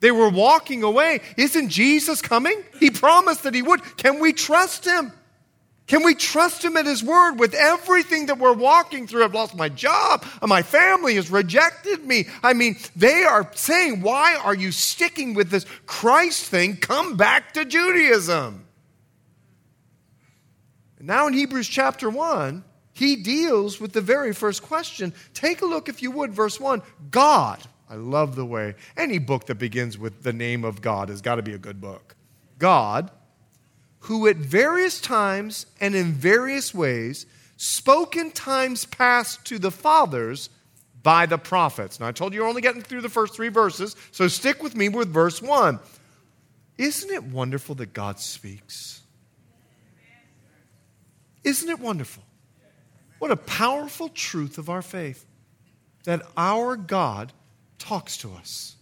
[0.00, 1.20] They were walking away.
[1.36, 2.62] Isn't Jesus coming?
[2.78, 3.82] He promised that He would.
[3.96, 5.12] Can we trust Him?
[5.86, 9.24] Can we trust Him at His word with everything that we're walking through?
[9.24, 10.24] I've lost my job.
[10.42, 12.26] My family has rejected me.
[12.42, 16.76] I mean, they are saying, Why are you sticking with this Christ thing?
[16.76, 18.66] Come back to Judaism.
[20.98, 22.64] And now in Hebrews chapter 1,
[22.98, 25.14] he deals with the very first question.
[25.32, 26.82] Take a look, if you would, verse 1.
[27.12, 27.60] God.
[27.88, 31.36] I love the way any book that begins with the name of God has got
[31.36, 32.16] to be a good book.
[32.58, 33.10] God
[34.00, 40.50] who at various times and in various ways spoke in times past to the fathers
[41.02, 42.00] by the prophets.
[42.00, 44.74] Now, I told you you're only getting through the first three verses, so stick with
[44.74, 45.78] me with verse 1.
[46.76, 49.02] Isn't it wonderful that God speaks?
[51.44, 52.22] Isn't it wonderful?
[53.18, 55.24] What a powerful truth of our faith
[56.04, 57.32] that our God
[57.78, 58.76] talks to us.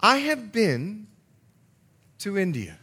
[0.00, 1.06] I have been
[2.18, 2.78] to India.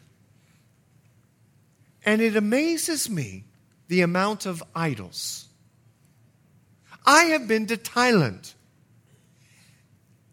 [2.06, 3.43] And it amazes me
[3.88, 5.45] the amount of idols.
[7.06, 8.53] I have been to Thailand,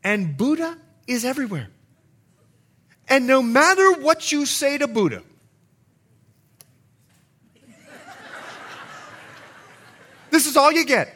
[0.02, 1.68] and Buddha is everywhere.
[3.08, 5.22] And no matter what you say to Buddha,
[10.44, 11.09] this is all you get.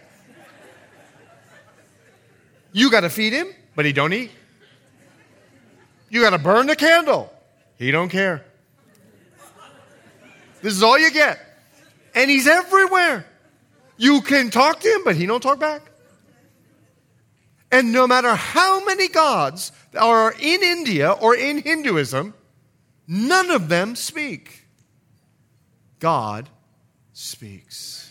[2.73, 4.31] You got to feed him, but he don't eat.
[6.09, 7.31] You got to burn the candle,
[7.77, 8.47] he don't care.
[10.63, 11.39] This is all you get.
[12.15, 13.27] And he's everywhere.
[13.99, 15.83] You can talk to him, but he don't talk back.
[17.71, 22.33] And no matter how many gods are in India or in Hinduism,
[23.07, 24.65] none of them speak.
[26.01, 26.49] God
[27.13, 28.08] speaks.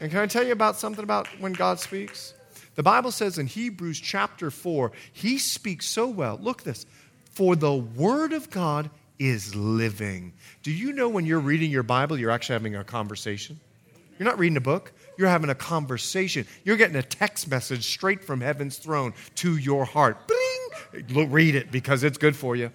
[0.00, 2.34] And can I tell you about something about when God speaks?
[2.74, 6.38] The Bible says in Hebrews chapter 4, he speaks so well.
[6.42, 6.86] Look this.
[7.30, 10.32] For the Word of God is living.
[10.62, 13.60] Do you know when you're reading your Bible, you're actually having a conversation?
[14.18, 16.46] You're not reading a book, you're having a conversation.
[16.64, 20.18] You're getting a text message straight from heaven's throne to your heart.
[20.28, 21.30] Bing!
[21.30, 22.70] Read it because it's good for you.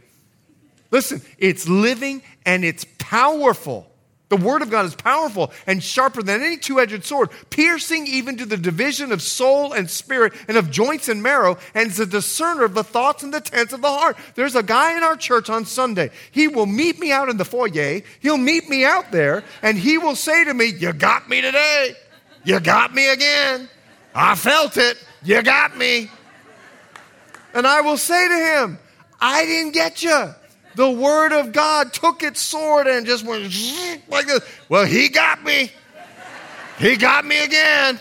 [0.91, 3.88] Listen, it's living and it's powerful.
[4.30, 8.38] The Word of God is powerful and sharper than any two edged sword, piercing even
[8.38, 12.06] to the division of soul and spirit and of joints and marrow, and is a
[12.06, 14.18] discerner of the thoughts and the intents of the heart.
[14.36, 16.12] There's a guy in our church on Sunday.
[16.32, 18.01] He will meet me out in the foyer.
[18.20, 21.95] He'll meet me out there, and he will say to me, You got me today.
[22.43, 23.68] You got me again.
[24.14, 25.03] I felt it.
[25.24, 26.10] You got me.
[27.53, 28.80] And I will say to him,
[29.20, 30.36] I didn't get you
[30.76, 33.43] the word of God took its sword and just went
[34.09, 34.41] like this.
[34.70, 35.72] Well, he got me.
[36.80, 37.99] He got me again.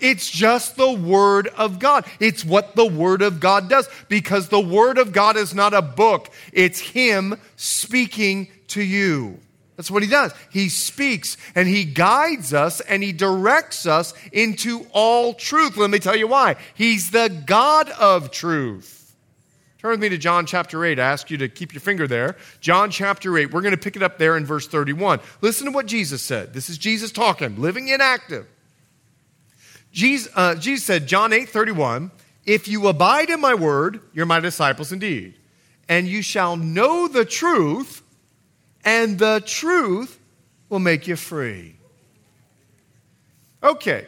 [0.00, 2.04] It's just the Word of God.
[2.18, 5.80] It's what the Word of God does because the Word of God is not a
[5.80, 9.38] book, it's Him speaking to you.
[9.76, 10.32] That's what he does.
[10.50, 15.76] He speaks and he guides us and he directs us into all truth.
[15.76, 16.56] Let me tell you why.
[16.74, 19.01] He's the God of truth.
[19.82, 21.00] Turn with me to John chapter 8.
[21.00, 22.36] I ask you to keep your finger there.
[22.60, 23.52] John chapter 8.
[23.52, 25.18] We're going to pick it up there in verse 31.
[25.40, 26.54] Listen to what Jesus said.
[26.54, 28.46] This is Jesus talking, living inactive.
[29.90, 32.12] Jesus, uh, Jesus said, John 8 31,
[32.46, 35.34] If you abide in my word, you're my disciples indeed,
[35.88, 38.04] and you shall know the truth
[38.84, 40.20] and the truth
[40.68, 41.74] will make you free.
[43.64, 44.06] Okay,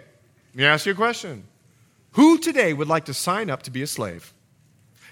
[0.54, 1.42] let me ask you a question.
[2.12, 4.33] Who today would like to sign up to be a slave?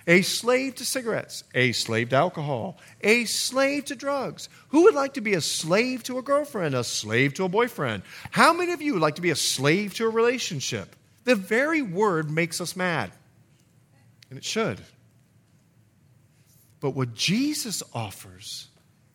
[0.07, 4.49] A slave to cigarettes, a slave to alcohol, a slave to drugs.
[4.69, 8.03] Who would like to be a slave to a girlfriend, a slave to a boyfriend?
[8.31, 10.97] How many of you would like to be a slave to a relationship?
[11.25, 13.13] The very word makes us mad,
[14.29, 14.81] and it should.
[16.81, 18.67] But what Jesus offers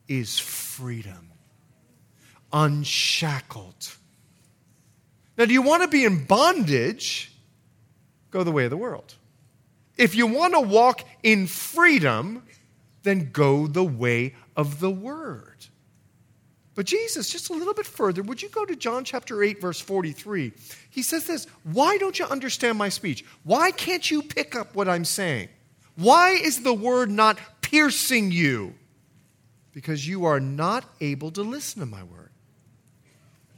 [0.08, 1.32] is freedom,
[2.54, 3.94] unshackled.
[5.38, 7.32] Now, do you want to be in bondage?
[8.32, 9.16] Go the way of the world.
[9.98, 12.43] If you want to walk in freedom,
[13.04, 15.66] then go the way of the word.
[16.76, 19.80] But Jesus, just a little bit further, would you go to John chapter 8, verse
[19.80, 20.54] 43?
[20.89, 23.26] He says this Why don't you understand my speech?
[23.43, 25.50] Why can't you pick up what I'm saying?
[25.95, 28.76] Why is the word not piercing you?
[29.78, 32.32] because you are not able to listen to my word.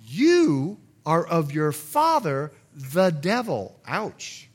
[0.06, 3.80] You are of your father, the devil.
[3.88, 4.49] Ouch.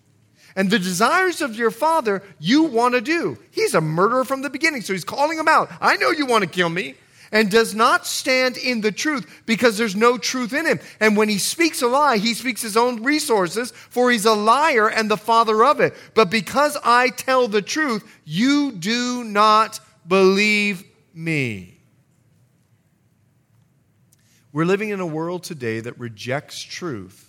[0.56, 3.38] And the desires of your father you want to do.
[3.50, 5.70] He's a murderer from the beginning, so he's calling him out.
[5.80, 6.94] I know you want to kill me.
[7.32, 10.78] And does not stand in the truth because there's no truth in him.
[11.00, 14.88] And when he speaks a lie, he speaks his own resources, for he's a liar
[14.88, 15.94] and the father of it.
[16.14, 21.80] But because I tell the truth, you do not believe me.
[24.52, 27.23] We're living in a world today that rejects truth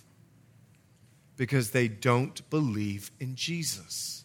[1.36, 4.24] because they don't believe in Jesus.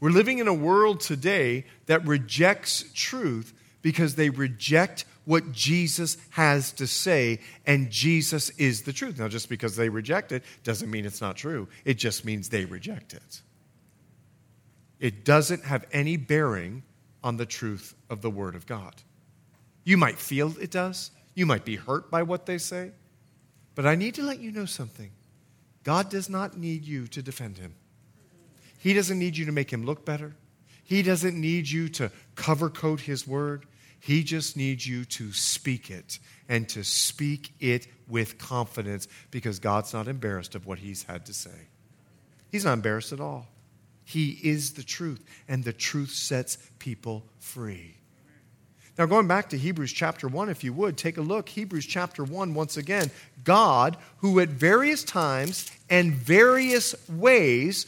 [0.00, 3.52] We're living in a world today that rejects truth
[3.82, 9.18] because they reject what Jesus has to say, and Jesus is the truth.
[9.18, 12.64] Now, just because they reject it doesn't mean it's not true, it just means they
[12.64, 13.42] reject it.
[14.98, 16.82] It doesn't have any bearing
[17.22, 18.94] on the truth of the Word of God.
[19.84, 22.90] You might feel it does, you might be hurt by what they say,
[23.74, 25.10] but I need to let you know something.
[25.84, 27.74] God does not need you to defend him.
[28.78, 30.34] He doesn't need you to make him look better.
[30.84, 33.66] He doesn't need you to cover coat his word.
[34.00, 36.18] He just needs you to speak it
[36.48, 41.34] and to speak it with confidence because God's not embarrassed of what he's had to
[41.34, 41.68] say.
[42.50, 43.46] He's not embarrassed at all.
[44.04, 47.96] He is the truth, and the truth sets people free.
[48.98, 51.48] Now, going back to Hebrews chapter 1, if you would, take a look.
[51.48, 53.10] Hebrews chapter 1, once again.
[53.42, 57.86] God, who at various times and various ways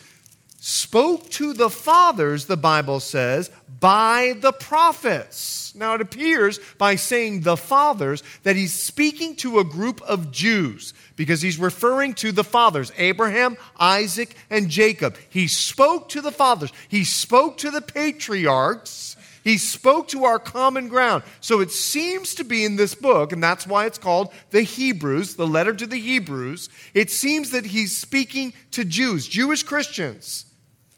[0.58, 3.50] spoke to the fathers, the Bible says,
[3.80, 5.74] by the prophets.
[5.74, 10.94] Now, it appears by saying the fathers that he's speaking to a group of Jews
[11.16, 15.18] because he's referring to the fathers Abraham, Isaac, and Jacob.
[15.28, 19.16] He spoke to the fathers, he spoke to the patriarchs.
[19.44, 21.22] He spoke to our common ground.
[21.40, 25.36] So it seems to be in this book, and that's why it's called the Hebrews,
[25.36, 26.70] the letter to the Hebrews.
[26.94, 30.46] It seems that he's speaking to Jews, Jewish Christians.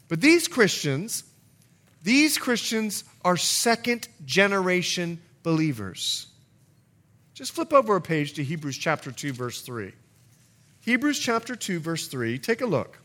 [0.07, 1.25] But these Christians,
[2.03, 6.27] these Christians are second generation believers.
[7.33, 9.91] Just flip over a page to Hebrews chapter 2, verse 3.
[10.81, 12.39] Hebrews chapter 2, verse 3.
[12.39, 12.97] Take a look.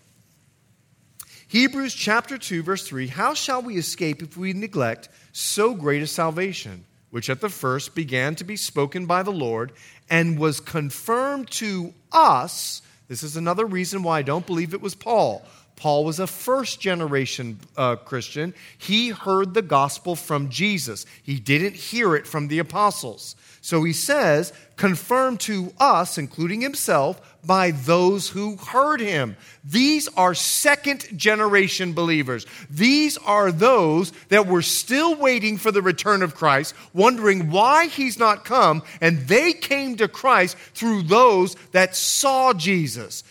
[1.52, 6.06] Hebrews chapter 2, verse 3 How shall we escape if we neglect so great a
[6.06, 9.72] salvation, which at the first began to be spoken by the Lord
[10.08, 12.80] and was confirmed to us?
[13.08, 15.44] This is another reason why I don't believe it was Paul.
[15.76, 18.54] Paul was a first generation uh, Christian.
[18.78, 23.36] He heard the gospel from Jesus, he didn't hear it from the apostles.
[23.64, 29.36] So he says, confirmed to us, including himself, by those who heard him.
[29.64, 32.44] These are second generation believers.
[32.68, 38.18] These are those that were still waiting for the return of Christ, wondering why he's
[38.18, 43.22] not come, and they came to Christ through those that saw Jesus.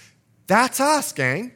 [0.48, 1.52] That's us, gang.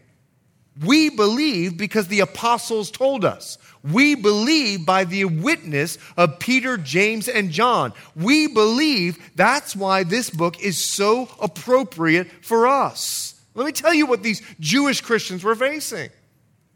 [0.84, 3.58] We believe because the apostles told us.
[3.92, 7.94] We believe by the witness of Peter, James, and John.
[8.16, 13.40] We believe that's why this book is so appropriate for us.
[13.54, 16.10] Let me tell you what these Jewish Christians were facing.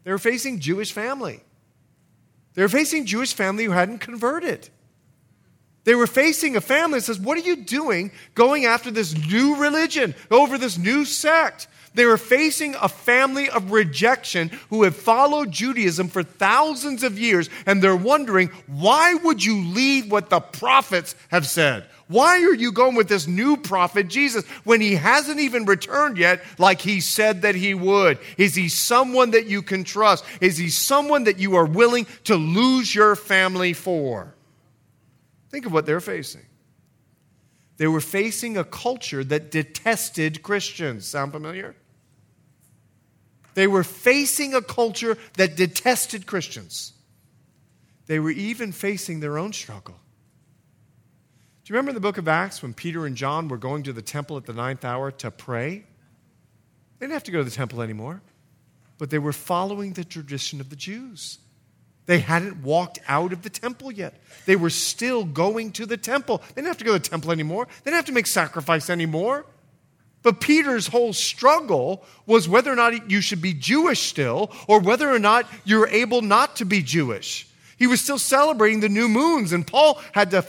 [0.04, 1.42] They were facing Jewish family.
[2.54, 4.68] They were facing Jewish family who hadn't converted.
[5.84, 9.56] They were facing a family that says, What are you doing going after this new
[9.56, 11.68] religion, over this new sect?
[11.92, 17.50] They were facing a family of rejection who have followed Judaism for thousands of years,
[17.66, 21.86] and they're wondering, why would you leave what the prophets have said?
[22.06, 26.42] Why are you going with this new prophet, Jesus, when he hasn't even returned yet,
[26.58, 28.18] like he said that he would?
[28.36, 30.24] Is he someone that you can trust?
[30.40, 34.34] Is he someone that you are willing to lose your family for?
[35.50, 36.42] Think of what they're facing.
[37.76, 41.06] They were facing a culture that detested Christians.
[41.06, 41.76] Sound familiar?
[43.54, 46.92] They were facing a culture that detested Christians.
[48.06, 49.94] They were even facing their own struggle.
[51.64, 53.92] Do you remember in the book of Acts when Peter and John were going to
[53.92, 55.84] the temple at the ninth hour to pray?
[56.98, 58.20] They didn't have to go to the temple anymore,
[58.98, 61.38] but they were following the tradition of the Jews.
[62.06, 64.20] They hadn't walked out of the temple yet.
[64.44, 66.38] They were still going to the temple.
[66.38, 67.66] They didn't have to go to the temple anymore.
[67.66, 69.46] They didn't have to make sacrifice anymore.
[70.22, 75.10] But Peter's whole struggle was whether or not you should be Jewish still, or whether
[75.10, 77.46] or not you're able not to be Jewish.
[77.78, 80.44] He was still celebrating the new moons, and Paul had to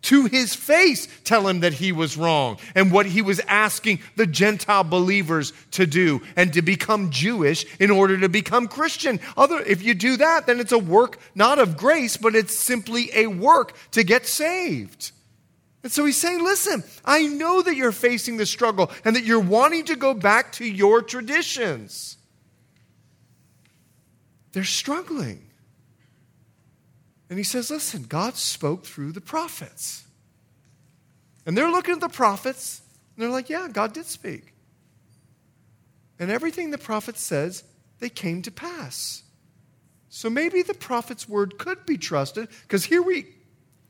[0.00, 4.26] to his face tell him that he was wrong and what he was asking the
[4.26, 9.20] Gentile believers to do and to become Jewish in order to become Christian.
[9.36, 13.10] Other, if you do that, then it's a work not of grace, but it's simply
[13.14, 15.12] a work to get saved.
[15.82, 19.38] And so he's saying, listen, I know that you're facing the struggle and that you're
[19.38, 22.16] wanting to go back to your traditions.
[24.52, 25.48] They're struggling.
[27.30, 30.04] And he says, Listen, God spoke through the prophets.
[31.46, 32.82] And they're looking at the prophets,
[33.14, 34.54] and they're like, Yeah, God did speak.
[36.18, 37.62] And everything the prophet says,
[38.00, 39.22] they came to pass.
[40.08, 43.26] So maybe the prophet's word could be trusted, because here we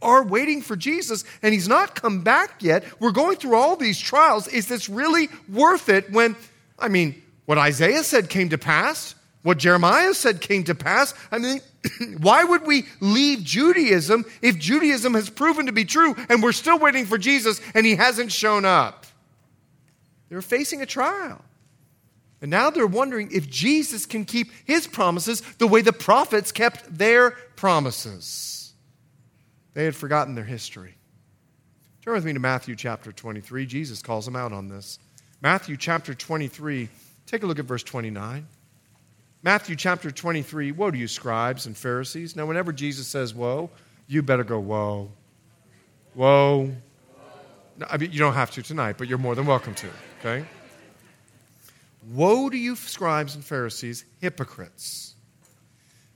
[0.01, 2.85] are waiting for Jesus, and he's not come back yet.
[3.01, 4.47] We're going through all these trials.
[4.49, 6.37] Is this really worth it when,
[6.79, 9.15] I mean, what Isaiah said came to pass?
[9.43, 11.15] What Jeremiah said came to pass.
[11.31, 11.61] I mean,
[12.19, 16.79] why would we leave Judaism if Judaism has proven to be true and we're still
[16.79, 19.07] waiting for Jesus and he hasn't shown up?
[20.29, 21.43] They're facing a trial.
[22.41, 26.99] And now they're wondering if Jesus can keep his promises the way the prophets kept
[26.99, 28.58] their promises.
[29.79, 30.97] They had forgotten their history.
[32.03, 33.65] Turn with me to Matthew chapter 23.
[33.65, 34.99] Jesus calls them out on this.
[35.41, 36.89] Matthew chapter 23,
[37.27, 38.49] take a look at verse 29.
[39.45, 42.35] Matthew chapter 23, woe to you, scribes and Pharisees.
[42.35, 43.71] Now, whenever Jesus says woe,
[44.09, 45.13] you better go, whoa.
[46.15, 46.75] Whoa.
[47.77, 50.45] No, I mean, you don't have to tonight, but you're more than welcome to, okay?
[52.11, 55.08] Woe to you, scribes and Pharisees, hypocrites,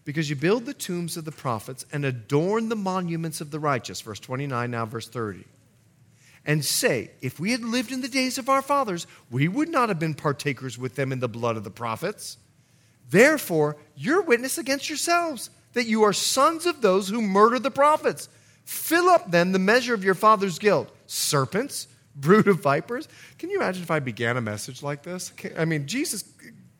[0.04, 4.00] because you build the tombs of the prophets and adorn the monuments of the righteous.
[4.00, 5.44] Verse 29, now verse 30.
[6.44, 9.88] And say, if we had lived in the days of our fathers, we would not
[9.88, 12.36] have been partakers with them in the blood of the prophets.
[13.10, 18.28] Therefore, you're witness against yourselves that you are sons of those who murdered the prophets.
[18.64, 20.94] Fill up then the measure of your father's guilt.
[21.06, 21.86] Serpents,
[22.16, 23.08] brood of vipers.
[23.38, 25.32] Can you imagine if I began a message like this?
[25.56, 26.24] I mean, Jesus,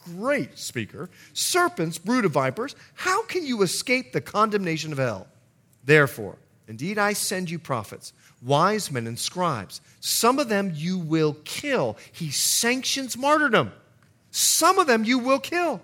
[0.05, 1.11] great speaker.
[1.33, 5.27] Serpents, brood of vipers, how can you escape the condemnation of hell?
[5.85, 6.37] Therefore,
[6.69, 9.81] indeed, I send you prophets, wise men, and scribes.
[10.01, 11.97] Some of them you will kill.
[12.13, 13.73] He sanctions martyrdom.
[14.31, 15.81] Some of them you will kill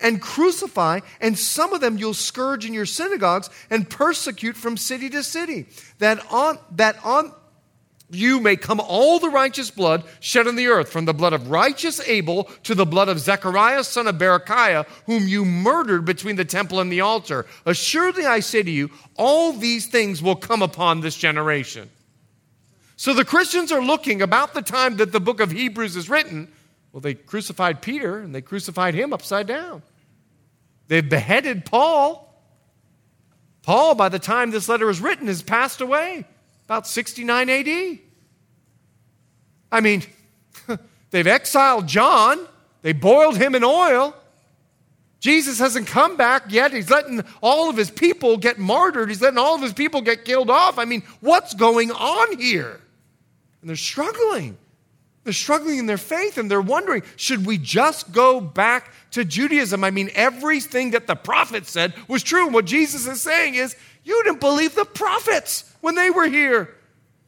[0.00, 5.10] and crucify, and some of them you'll scourge in your synagogues and persecute from city
[5.10, 5.66] to city,
[5.98, 7.32] that on, that on
[8.10, 11.50] you may come all the righteous blood shed on the earth, from the blood of
[11.50, 16.44] righteous Abel to the blood of Zechariah, son of Berechiah, whom you murdered between the
[16.44, 17.46] temple and the altar.
[17.66, 21.90] Assuredly, I say to you, all these things will come upon this generation.
[22.96, 26.52] So the Christians are looking about the time that the book of Hebrews is written.
[26.92, 29.82] Well, they crucified Peter and they crucified him upside down.
[30.88, 32.26] They beheaded Paul.
[33.62, 36.26] Paul, by the time this letter is written, has passed away,
[36.70, 37.98] about 69 AD.
[39.72, 40.04] I mean,
[41.10, 42.46] they've exiled John,
[42.82, 44.14] they boiled him in oil.
[45.18, 46.72] Jesus hasn't come back yet.
[46.72, 49.08] He's letting all of his people get martyred.
[49.08, 50.78] He's letting all of his people get killed off.
[50.78, 52.80] I mean, what's going on here?
[53.60, 54.56] And they're struggling.
[55.24, 59.82] They're struggling in their faith and they're wondering should we just go back to Judaism?
[59.82, 62.44] I mean, everything that the prophets said was true.
[62.44, 66.74] And what Jesus is saying is, you didn't believe the prophets when they were here.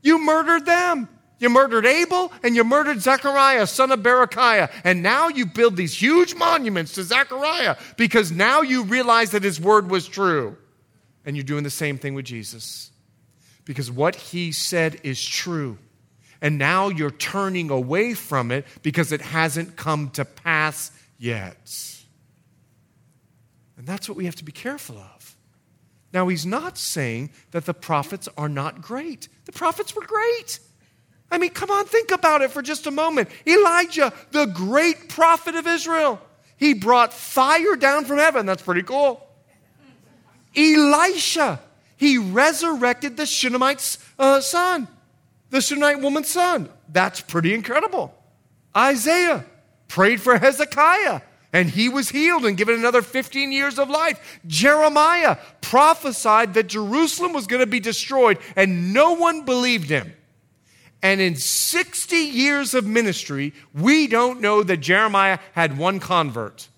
[0.02, 1.08] You murdered them.
[1.38, 4.70] You murdered Abel and you murdered Zechariah, son of Berechiah.
[4.84, 9.60] And now you build these huge monuments to Zechariah because now you realize that his
[9.60, 10.56] word was true.
[11.24, 12.92] And you're doing the same thing with Jesus
[13.64, 15.78] because what he said is true.
[16.40, 21.56] And now you're turning away from it because it hasn't come to pass yet.
[23.76, 25.11] And that's what we have to be careful of.
[26.12, 29.28] Now, he's not saying that the prophets are not great.
[29.46, 30.60] The prophets were great.
[31.30, 33.30] I mean, come on, think about it for just a moment.
[33.46, 36.20] Elijah, the great prophet of Israel,
[36.58, 38.44] he brought fire down from heaven.
[38.44, 39.26] That's pretty cool.
[40.54, 41.58] Elisha,
[41.96, 44.86] he resurrected the Shunammite's uh, son,
[45.48, 46.68] the Shunammite woman's son.
[46.90, 48.14] That's pretty incredible.
[48.76, 49.46] Isaiah
[49.88, 54.40] prayed for Hezekiah and he was healed and given another 15 years of life.
[54.46, 60.14] Jeremiah prophesied that Jerusalem was going to be destroyed, and no one believed him.
[61.02, 66.68] And in 60 years of ministry, we don't know that Jeremiah had one convert.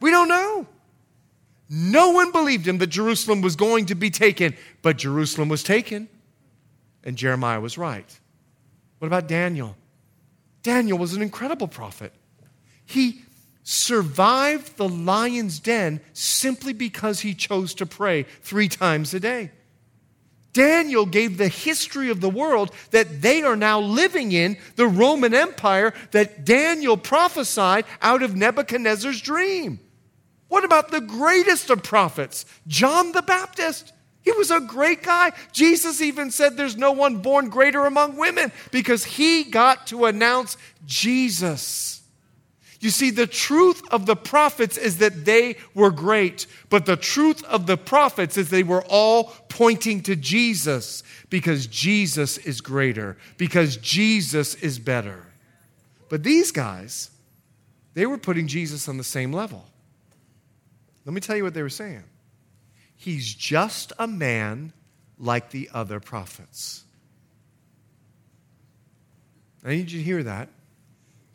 [0.00, 0.66] We don't know.
[1.68, 6.08] No one believed him that Jerusalem was going to be taken, but Jerusalem was taken,
[7.04, 8.18] and Jeremiah was right.
[8.98, 9.76] What about Daniel?
[10.62, 12.12] Daniel was an incredible prophet.
[12.86, 13.23] He
[13.64, 19.50] survived the lion's den simply because he chose to pray three times a day.
[20.52, 25.34] Daniel gave the history of the world that they are now living in, the Roman
[25.34, 29.80] Empire that Daniel prophesied out of Nebuchadnezzar's dream.
[30.46, 33.92] What about the greatest of prophets, John the Baptist?
[34.22, 35.32] He was a great guy.
[35.52, 40.56] Jesus even said there's no one born greater among women because he got to announce
[40.86, 42.00] Jesus.
[42.84, 47.42] You see, the truth of the prophets is that they were great, but the truth
[47.44, 53.78] of the prophets is they were all pointing to Jesus because Jesus is greater, because
[53.78, 55.24] Jesus is better.
[56.10, 57.10] But these guys,
[57.94, 59.64] they were putting Jesus on the same level.
[61.06, 62.04] Let me tell you what they were saying.
[62.96, 64.74] He's just a man
[65.18, 66.84] like the other prophets.
[69.64, 70.50] I need you to hear that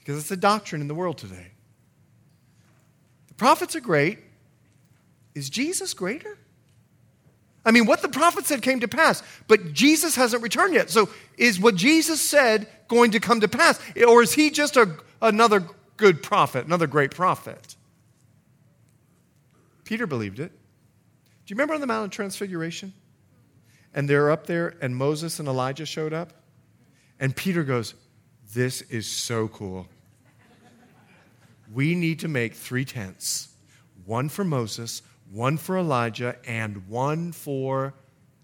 [0.09, 1.51] because it's a doctrine in the world today.
[3.27, 4.17] The prophets are great.
[5.35, 6.35] Is Jesus greater?
[7.63, 10.89] I mean, what the prophet said came to pass, but Jesus hasn't returned yet.
[10.89, 13.79] So is what Jesus said going to come to pass?
[14.07, 15.63] Or is he just a, another
[15.95, 17.75] good prophet, another great prophet?
[19.83, 20.51] Peter believed it.
[20.51, 22.93] Do you remember on the Mount of Transfiguration?
[23.93, 26.33] And they're up there, and Moses and Elijah showed up.
[27.19, 27.93] And Peter goes,
[28.55, 29.87] This is so cool
[31.71, 33.49] we need to make three tents
[34.05, 37.93] one for Moses, one for Elijah, and one for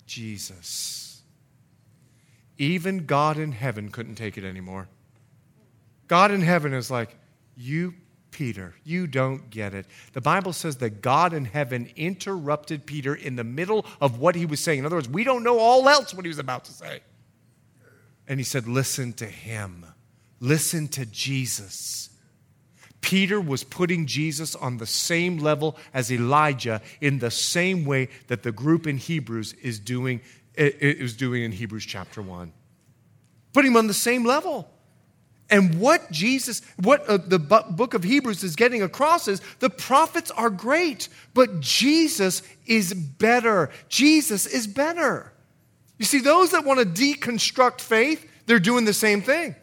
[0.06, 1.24] Jesus.
[2.58, 4.88] Even God in heaven couldn't take it anymore.
[6.08, 7.18] God in heaven is like,
[7.56, 7.96] You,
[8.32, 9.88] Peter, you don't get it.
[10.14, 14.46] The Bible says that God in heaven interrupted Peter in the middle of what he
[14.46, 14.80] was saying.
[14.80, 17.00] In other words, we don't know all else what he was about to say.
[18.28, 19.86] And he said, Listen to him,
[20.40, 22.10] listen to Jesus.
[23.06, 28.42] Peter was putting Jesus on the same level as Elijah in the same way that
[28.42, 30.22] the group in Hebrews is doing,
[30.56, 32.52] is doing in Hebrews chapter 1.
[33.54, 34.68] Putting him on the same level.
[35.52, 40.32] And what Jesus, what uh, the book of Hebrews is getting across is the prophets
[40.32, 43.70] are great, but Jesus is better.
[43.88, 45.32] Jesus is better.
[46.00, 49.56] You see, those that want to deconstruct faith, they're doing the same thing.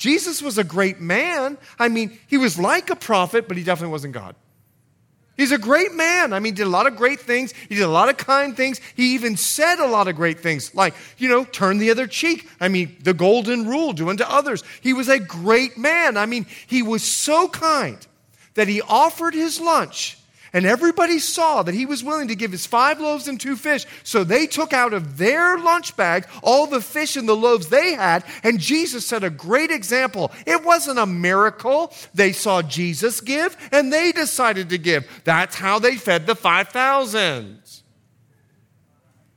[0.00, 1.58] Jesus was a great man.
[1.78, 4.34] I mean, he was like a prophet, but he definitely wasn't God.
[5.36, 6.32] He's a great man.
[6.32, 7.52] I mean, he did a lot of great things.
[7.68, 8.80] He did a lot of kind things.
[8.96, 12.48] He even said a lot of great things, like, you know, turn the other cheek.
[12.60, 14.64] I mean, the golden rule, do unto others.
[14.80, 16.16] He was a great man.
[16.16, 17.98] I mean, he was so kind
[18.54, 20.16] that he offered his lunch
[20.52, 23.86] and everybody saw that he was willing to give his five loaves and two fish.
[24.02, 27.94] So they took out of their lunch bag all the fish and the loaves they
[27.94, 28.24] had.
[28.42, 30.32] And Jesus set a great example.
[30.46, 31.92] It wasn't a miracle.
[32.14, 35.08] They saw Jesus give and they decided to give.
[35.24, 37.62] That's how they fed the 5,000.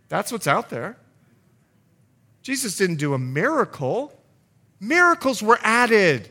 [0.09, 0.97] That's what's out there.
[2.41, 4.13] Jesus didn't do a miracle,
[4.79, 6.29] miracles were added.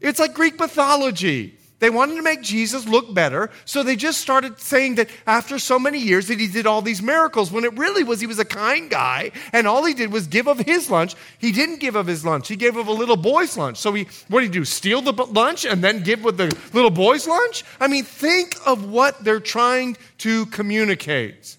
[0.00, 1.56] It's like Greek mythology.
[1.82, 5.80] They wanted to make Jesus look better, so they just started saying that after so
[5.80, 8.44] many years that he did all these miracles when it really was he was a
[8.44, 11.16] kind guy and all he did was give of his lunch.
[11.40, 12.46] He didn't give of his lunch.
[12.46, 13.78] He gave of a little boy's lunch.
[13.78, 14.64] So he what did he do?
[14.64, 17.64] Steal the lunch and then give with the little boy's lunch?
[17.80, 21.56] I mean, think of what they're trying to communicate.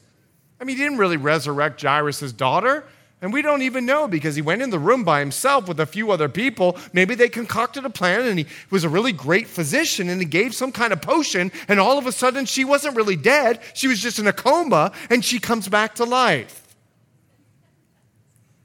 [0.61, 2.85] I mean, he didn't really resurrect Jairus' daughter.
[3.23, 5.85] And we don't even know because he went in the room by himself with a
[5.85, 6.77] few other people.
[6.91, 10.53] Maybe they concocted a plan and he was a really great physician and he gave
[10.53, 11.49] some kind of potion.
[11.69, 13.61] And all of a sudden, she wasn't really dead.
[13.75, 16.75] She was just in a coma and she comes back to life.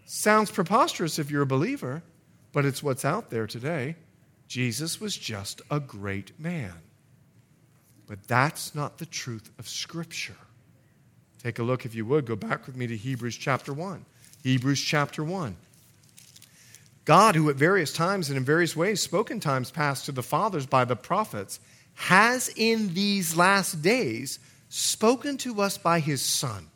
[0.06, 2.02] Sounds preposterous if you're a believer,
[2.52, 3.94] but it's what's out there today.
[4.48, 6.74] Jesus was just a great man.
[8.08, 10.34] But that's not the truth of Scripture.
[11.44, 14.04] Take a look, if you would, go back with me to Hebrews chapter 1.
[14.42, 15.56] Hebrews chapter 1.
[17.04, 20.22] God, who at various times and in various ways spoke in times past to the
[20.22, 21.58] fathers by the prophets,
[21.94, 26.68] has in these last days spoken to us by his Son,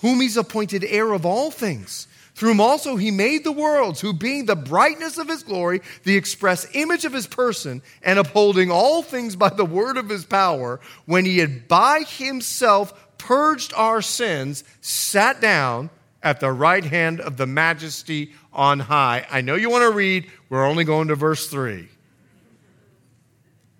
[0.00, 4.12] whom he's appointed heir of all things, through whom also he made the worlds, who
[4.12, 9.02] being the brightness of his glory, the express image of his person, and upholding all
[9.02, 14.64] things by the word of his power, when he had by himself purged our sins,
[14.80, 15.90] sat down
[16.24, 19.26] at the right hand of the majesty on high.
[19.30, 21.86] I know you want to read, we're only going to verse 3.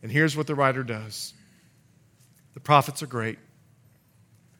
[0.02, 1.32] And here's what the writer does
[2.52, 3.38] the prophets are great,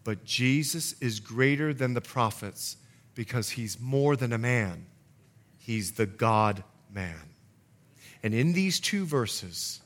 [0.02, 2.78] but Jesus is greater than the prophets
[3.14, 4.86] because he's more than a man,
[5.58, 7.20] he's the God man.
[8.22, 9.82] And in these two verses,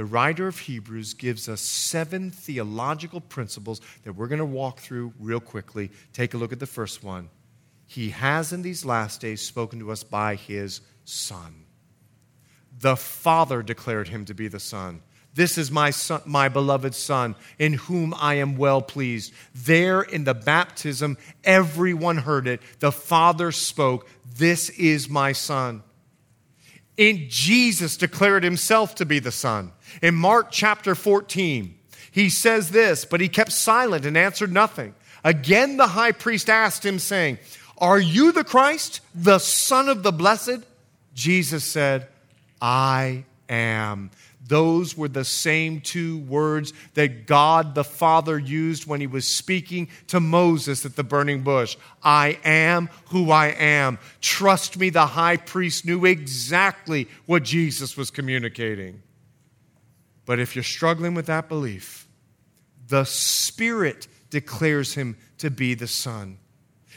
[0.00, 5.12] the writer of Hebrews gives us seven theological principles that we're going to walk through
[5.20, 5.90] real quickly.
[6.14, 7.28] Take a look at the first one.
[7.86, 11.66] He has in these last days spoken to us by his Son.
[12.78, 15.02] The Father declared him to be the Son.
[15.34, 19.34] This is my son, my beloved son, in whom I am well pleased.
[19.54, 22.62] There in the baptism, everyone heard it.
[22.78, 25.82] The Father spoke, This is my son.
[27.00, 29.72] In Jesus declared himself to be the Son.
[30.02, 31.74] In Mark chapter 14,
[32.12, 34.94] he says this, but he kept silent and answered nothing.
[35.24, 37.38] Again, the high priest asked him, saying,
[37.78, 40.58] Are you the Christ, the Son of the Blessed?
[41.14, 42.06] Jesus said,
[42.60, 44.10] I am.
[44.50, 49.88] Those were the same two words that God the Father used when he was speaking
[50.08, 51.76] to Moses at the burning bush.
[52.02, 54.00] I am who I am.
[54.20, 59.04] Trust me, the high priest knew exactly what Jesus was communicating.
[60.26, 62.08] But if you're struggling with that belief,
[62.88, 66.38] the Spirit declares him to be the Son.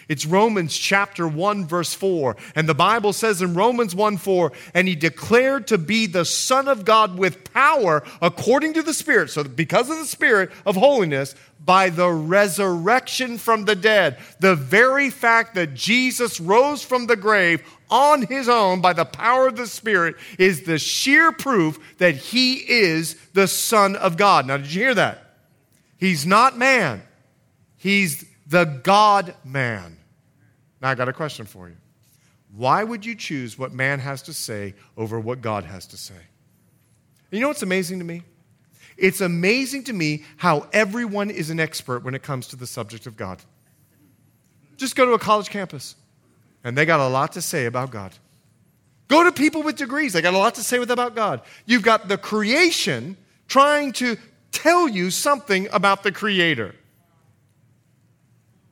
[0.07, 2.35] It's Romans chapter 1, verse 4.
[2.55, 6.67] And the Bible says in Romans 1 4, and he declared to be the Son
[6.67, 9.29] of God with power according to the Spirit.
[9.29, 11.35] So, because of the Spirit of holiness,
[11.65, 14.17] by the resurrection from the dead.
[14.39, 19.47] The very fact that Jesus rose from the grave on his own by the power
[19.47, 24.47] of the Spirit is the sheer proof that he is the Son of God.
[24.47, 25.37] Now, did you hear that?
[25.97, 27.01] He's not man,
[27.77, 29.97] he's the God man.
[30.79, 31.75] Now, I got a question for you.
[32.55, 36.21] Why would you choose what man has to say over what God has to say?
[37.31, 38.21] you know what's amazing to me?
[38.95, 43.07] It's amazing to me how everyone is an expert when it comes to the subject
[43.07, 43.39] of God.
[44.77, 45.95] Just go to a college campus
[46.63, 48.13] and they got a lot to say about God.
[49.07, 51.41] Go to people with degrees, they got a lot to say about God.
[51.65, 54.15] You've got the creation trying to
[54.51, 56.75] tell you something about the Creator.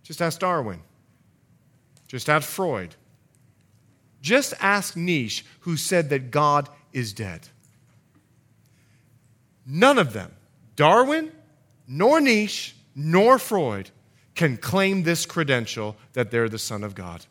[0.03, 0.81] Just ask Darwin.
[2.07, 2.95] Just ask Freud.
[4.21, 7.47] Just ask Nietzsche, who said that God is dead.
[9.65, 10.31] None of them,
[10.75, 11.31] Darwin,
[11.87, 13.89] nor Nietzsche, nor Freud,
[14.35, 17.25] can claim this credential that they're the Son of God.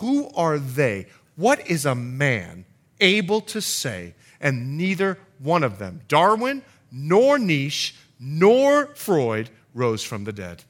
[0.00, 1.06] Who are they?
[1.36, 2.64] What is a man
[3.00, 4.14] able to say?
[4.40, 10.64] And neither one of them, Darwin, nor Nietzsche, nor Freud, rose from the dead.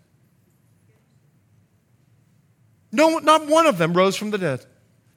[2.96, 4.64] No, not one of them rose from the dead.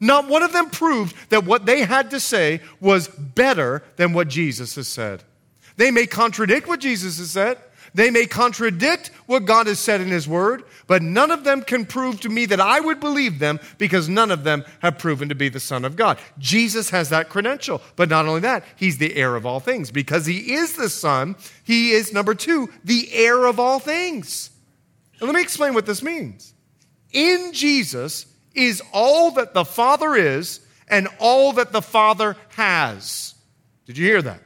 [0.01, 4.27] Not one of them proved that what they had to say was better than what
[4.27, 5.23] Jesus has said.
[5.77, 7.57] They may contradict what Jesus has said,
[7.93, 11.85] they may contradict what God has said in His Word, but none of them can
[11.85, 15.35] prove to me that I would believe them because none of them have proven to
[15.35, 16.19] be the Son of God.
[16.37, 19.89] Jesus has that credential, but not only that, He's the heir of all things.
[19.89, 24.51] Because He is the Son, He is, number two, the heir of all things.
[25.19, 26.53] And let me explain what this means.
[27.11, 33.35] In Jesus is all that the Father is and all that the Father has.
[33.85, 34.41] Did you hear that?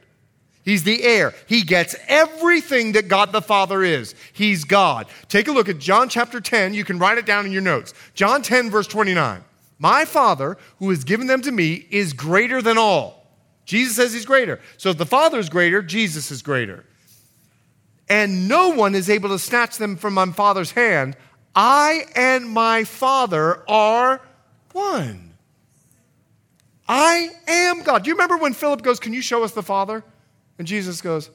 [0.64, 1.34] He's the heir.
[1.46, 4.14] He gets everything that God the Father is.
[4.32, 5.06] He's God.
[5.28, 6.72] Take a look at John chapter 10.
[6.72, 7.92] You can write it down in your notes.
[8.14, 9.44] John 10, verse 29.
[9.78, 13.26] My Father, who has given them to me, is greater than all.
[13.66, 14.60] Jesus says he's greater.
[14.78, 16.84] So if the Father is greater, Jesus is greater.
[18.08, 21.16] And no one is able to snatch them from my Father's hand.
[21.54, 24.20] I and my Father are
[24.72, 25.34] one.
[26.88, 28.04] I am God.
[28.04, 30.04] Do you remember when Philip goes, Can you show us the Father?
[30.58, 31.30] And Jesus goes,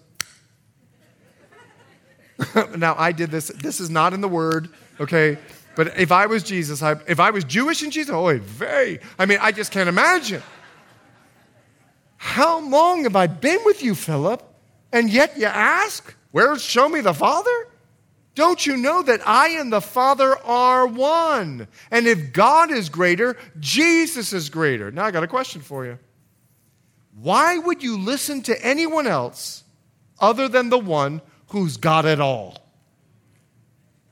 [2.78, 3.48] Now, I did this.
[3.48, 5.38] This is not in the Word, okay?
[5.76, 9.00] But if I was Jesus, I, if I was Jewish and Jesus, oh, very.
[9.18, 10.44] I mean, I just can't imagine.
[12.18, 14.44] How long have I been with you, Philip?
[14.92, 17.69] And yet you ask, Where's show me the Father?
[18.40, 21.68] Don't you know that I and the Father are one?
[21.92, 24.92] And if God is greater, Jesus is greater.
[24.92, 26.00] Now I got a question for you.
[27.20, 29.66] Why would you listen to anyone else
[30.22, 32.58] other than the one who's got it all?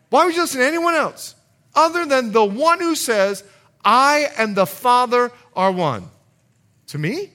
[0.10, 1.34] Why would you listen to anyone else
[1.74, 3.46] other than the one who says,
[3.86, 6.04] I and the Father are one?
[6.88, 7.32] To me,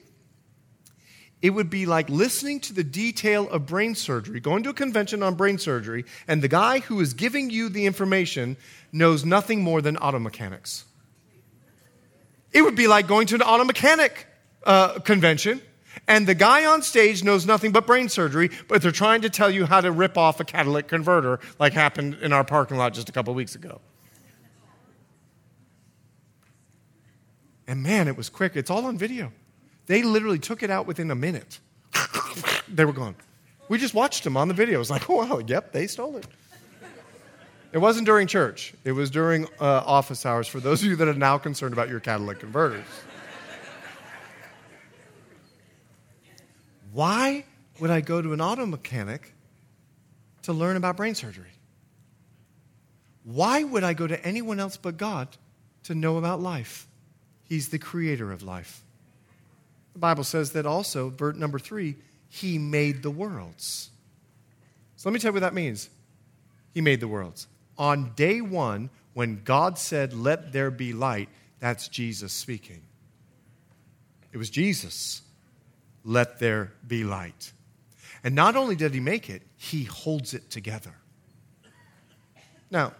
[1.43, 5.21] it would be like listening to the detail of brain surgery, going to a convention
[5.21, 8.55] on brain surgery, and the guy who is giving you the information
[8.93, 10.85] knows nothing more than auto mechanics.
[12.53, 14.25] It would be like going to an auto mechanic
[14.65, 15.61] uh, convention,
[16.07, 19.51] and the guy on stage knows nothing but brain surgery, but they're trying to tell
[19.51, 23.09] you how to rip off a catalytic converter, like happened in our parking lot just
[23.09, 23.81] a couple weeks ago.
[27.67, 28.55] And man, it was quick.
[28.55, 29.33] It's all on video.
[29.85, 31.59] They literally took it out within a minute.
[32.67, 33.15] they were gone.
[33.69, 34.75] We just watched them on the video.
[34.75, 36.27] It was like, oh, wow, yep, they stole it.
[37.73, 41.07] It wasn't during church, it was during uh, office hours for those of you that
[41.07, 42.85] are now concerned about your catalytic converters.
[46.91, 47.45] Why
[47.79, 49.33] would I go to an auto mechanic
[50.43, 51.49] to learn about brain surgery?
[53.23, 55.29] Why would I go to anyone else but God
[55.85, 56.87] to know about life?
[57.43, 58.82] He's the creator of life.
[59.93, 61.95] The Bible says that also, verse number three,
[62.29, 63.89] He made the worlds.
[64.95, 65.89] So let me tell you what that means.
[66.73, 67.47] He made the worlds.
[67.77, 71.29] On day one, when God said, Let there be light,
[71.59, 72.81] that's Jesus speaking.
[74.31, 75.21] It was Jesus.
[76.03, 77.53] Let there be light.
[78.23, 80.93] And not only did he make it, he holds it together.
[82.71, 82.93] Now,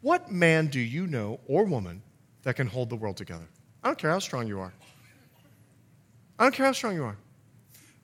[0.00, 2.02] what man do you know or woman
[2.42, 3.46] that can hold the world together?
[3.84, 4.72] I don't care how strong you are.
[6.38, 7.16] I don't care how strong you are.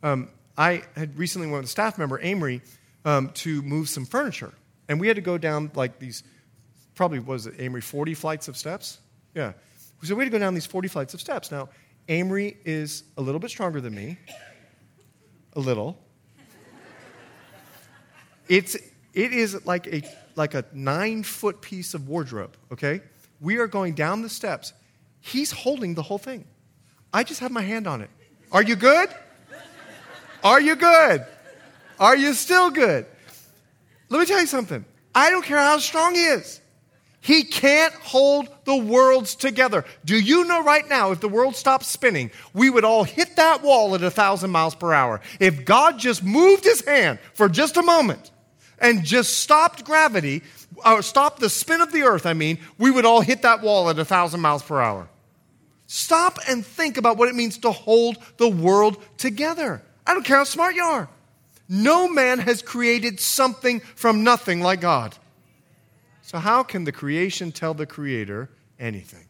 [0.02, 2.62] Um, I had recently went with a staff member, Amory,
[3.04, 4.52] um, to move some furniture.
[4.88, 6.22] And we had to go down like these,
[6.94, 8.98] probably was it, Amory, 40 flights of steps?
[9.34, 9.52] Yeah.
[10.02, 11.50] So we had to go down these 40 flights of steps.
[11.50, 11.68] Now,
[12.08, 14.18] Amory is a little bit stronger than me.
[15.54, 15.98] A little.
[18.48, 18.76] It's,
[19.12, 20.02] it is like a,
[20.36, 23.02] like a nine foot piece of wardrobe, okay?
[23.40, 24.72] We are going down the steps.
[25.20, 26.46] He's holding the whole thing.
[27.12, 28.10] I just have my hand on it.
[28.50, 29.08] Are you good?
[30.42, 31.26] Are you good?
[31.98, 33.06] Are you still good?
[34.08, 34.84] Let me tell you something.
[35.14, 36.60] I don't care how strong he is.
[37.20, 39.84] He can't hold the worlds together.
[40.04, 43.62] Do you know right now, if the world stopped spinning, we would all hit that
[43.62, 45.20] wall at a thousand miles per hour?
[45.40, 48.30] If God just moved his hand for just a moment
[48.78, 50.42] and just stopped gravity,
[50.86, 53.90] or stopped the spin of the earth, I mean, we would all hit that wall
[53.90, 55.08] at a thousand miles per hour.
[55.88, 59.82] Stop and think about what it means to hold the world together.
[60.06, 61.08] I don't care how smart you are.
[61.66, 65.16] No man has created something from nothing like God.
[66.22, 69.24] So, how can the creation tell the creator anything?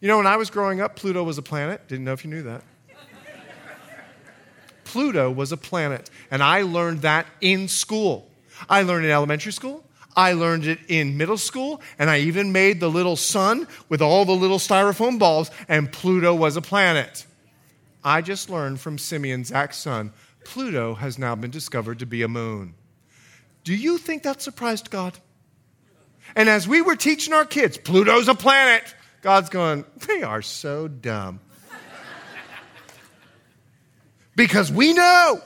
[0.00, 1.86] You know, when I was growing up, Pluto was a planet.
[1.86, 2.62] Didn't know if you knew that.
[4.84, 8.26] Pluto was a planet, and I learned that in school.
[8.70, 9.84] I learned in elementary school,
[10.16, 14.24] I learned it in middle school, and I even made the little sun with all
[14.24, 17.26] the little styrofoam balls, and Pluto was a planet.
[18.04, 20.12] I just learned from Simeon, Zach's son,
[20.44, 22.74] Pluto has now been discovered to be a moon.
[23.64, 25.18] Do you think that surprised God?
[26.34, 30.88] And as we were teaching our kids, Pluto's a planet, God's going, they are so
[30.88, 31.40] dumb.
[34.36, 35.40] because we know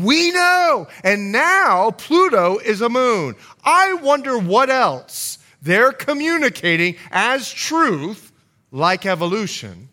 [0.00, 0.88] we know.
[1.04, 3.36] And now Pluto is a moon.
[3.64, 8.32] I wonder what else they're communicating as truth,
[8.70, 9.88] like evolution,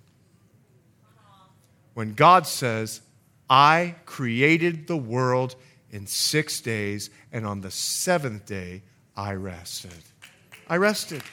[1.93, 3.01] when God says,
[3.49, 5.55] I created the world
[5.91, 8.83] in six days, and on the seventh day
[9.17, 9.91] I rested.
[10.67, 11.23] I rested.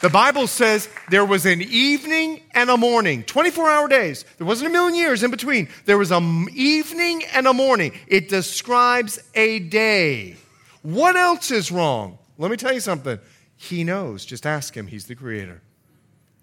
[0.00, 4.24] The Bible says there was an evening and a morning, 24 hour days.
[4.36, 5.68] There wasn't a million years in between.
[5.86, 7.92] There was an evening and a morning.
[8.06, 10.36] It describes a day.
[10.82, 12.18] What else is wrong?
[12.38, 13.18] Let me tell you something.
[13.56, 14.24] He knows.
[14.24, 14.86] Just ask him.
[14.86, 15.62] He's the creator.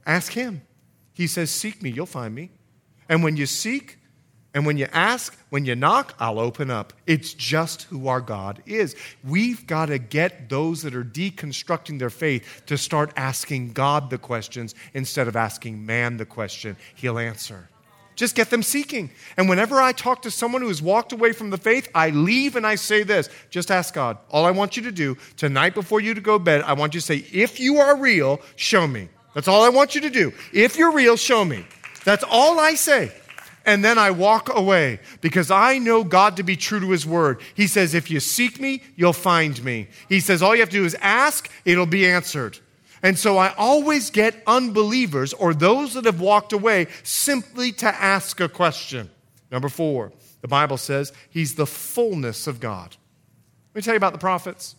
[0.06, 0.62] Ask him.
[1.14, 2.51] He says, Seek me, you'll find me.
[3.08, 3.97] And when you seek
[4.56, 6.93] And when you ask, when you knock, I'll open up.
[7.06, 8.95] It's just who our God is.
[9.22, 14.18] We've got to get those that are deconstructing their faith to start asking God the
[14.18, 16.78] questions instead of asking man the question.
[16.95, 17.68] He'll answer.
[18.16, 19.12] Just get them seeking.
[19.36, 22.56] And whenever I talk to someone who has walked away from the faith, I leave
[22.56, 24.18] and I say this just ask God.
[24.32, 26.93] All I want you to do tonight before you to go to bed, I want
[26.93, 29.10] you to say, if you are real, show me.
[29.34, 30.32] That's all I want you to do.
[30.53, 31.66] If you're real, show me.
[32.06, 33.12] That's all I say
[33.66, 37.41] and then I walk away because I know God to be true to his word.
[37.55, 39.88] He says, If you seek me, you'll find me.
[40.07, 42.59] He says, All you have to do is ask, it'll be answered.
[43.01, 48.39] And so I always get unbelievers or those that have walked away simply to ask
[48.39, 49.09] a question.
[49.51, 50.11] Number four,
[50.41, 52.95] the Bible says he's the fullness of God.
[53.74, 54.76] Let me tell you about the prophets.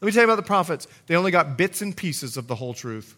[0.00, 0.86] Let me tell you about the prophets.
[1.06, 3.16] They only got bits and pieces of the whole truth.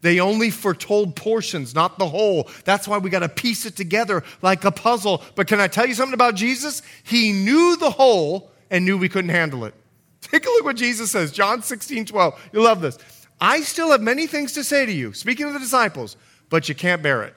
[0.00, 2.48] They only foretold portions, not the whole.
[2.64, 5.22] That's why we got to piece it together like a puzzle.
[5.34, 6.82] But can I tell you something about Jesus?
[7.02, 9.74] He knew the whole and knew we couldn't handle it.
[10.20, 12.50] Take a look what Jesus says, John 16, 12.
[12.52, 12.98] You love this.
[13.40, 16.16] I still have many things to say to you, speaking of the disciples,
[16.48, 17.34] but you can't bear it.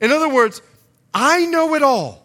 [0.00, 0.62] In other words,
[1.12, 2.24] I know it all,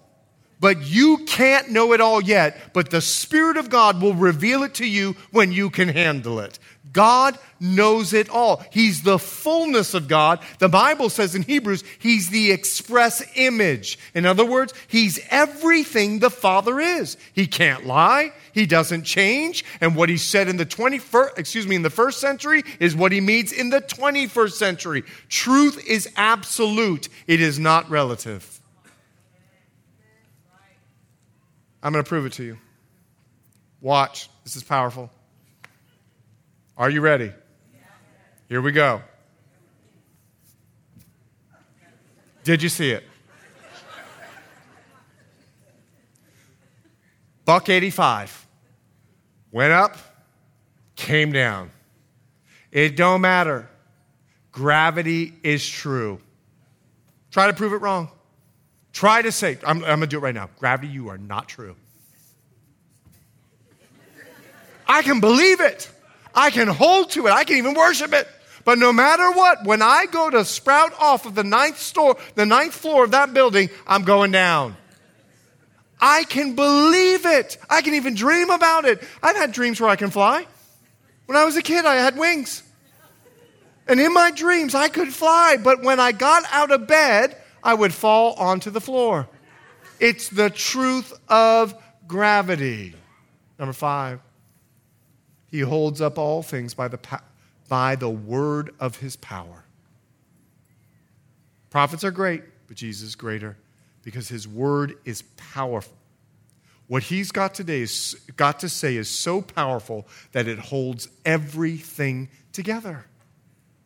[0.59, 2.73] but you can't know it all yet.
[2.73, 6.59] But the Spirit of God will reveal it to you when you can handle it.
[6.95, 8.63] God knows it all.
[8.71, 10.39] He's the fullness of God.
[10.59, 13.99] The Bible says in Hebrews, He's the express image.
[14.13, 17.17] In other words, He's everything the Father is.
[17.33, 18.31] He can't lie.
[18.53, 19.65] He doesn't change.
[19.81, 23.11] And what He said in the 21st, excuse me, in the first century is what
[23.11, 25.03] He means in the 21st century.
[25.27, 27.09] Truth is absolute.
[27.27, 28.61] It is not relative.
[31.83, 32.57] I'm going to prove it to you.
[33.81, 34.29] Watch.
[34.45, 35.11] This is powerful.
[36.77, 37.31] Are you ready?
[38.49, 39.01] Here we go.
[42.43, 43.03] Did you see it?
[47.45, 48.47] Buck 85
[49.51, 49.97] went up,
[50.95, 51.71] came down.
[52.71, 53.69] It don't matter.
[54.51, 56.19] Gravity is true.
[57.31, 58.09] Try to prove it wrong.
[58.91, 60.49] Try to say, I'm, I'm going to do it right now.
[60.59, 61.75] Gravity, you are not true.
[64.87, 65.89] I can believe it.
[66.35, 67.31] I can hold to it.
[67.31, 68.27] I can even worship it.
[68.65, 72.45] But no matter what, when I go to sprout off of the ninth store, the
[72.45, 74.75] ninth floor of that building, I'm going down.
[76.01, 77.57] I can believe it.
[77.69, 79.01] I can even dream about it.
[79.23, 80.45] I've had dreams where I can fly.
[81.27, 82.63] When I was a kid, I had wings.
[83.87, 85.57] And in my dreams, I could fly.
[85.63, 89.27] But when I got out of bed, I would fall onto the floor.
[89.99, 91.73] It's the truth of
[92.07, 92.95] gravity.
[93.57, 94.19] Number five.
[95.55, 96.99] He holds up all things by the,
[97.69, 99.63] by the word of his power.
[101.69, 103.55] Prophets are great, but Jesus is greater
[104.03, 105.95] because his word is powerful.
[106.87, 112.27] What he's got today is got to say is so powerful that it holds everything
[112.51, 113.05] together.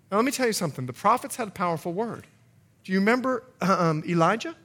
[0.09, 0.87] Now let me tell you something.
[0.87, 2.25] The prophets had a powerful word.
[2.83, 4.55] Do you remember um, Elijah?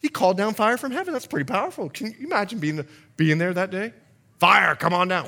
[0.00, 1.12] He called down fire from heaven.
[1.12, 1.90] That's pretty powerful.
[1.90, 2.86] Can you imagine being,
[3.18, 3.92] being there that day?
[4.38, 5.26] Fire, come on down.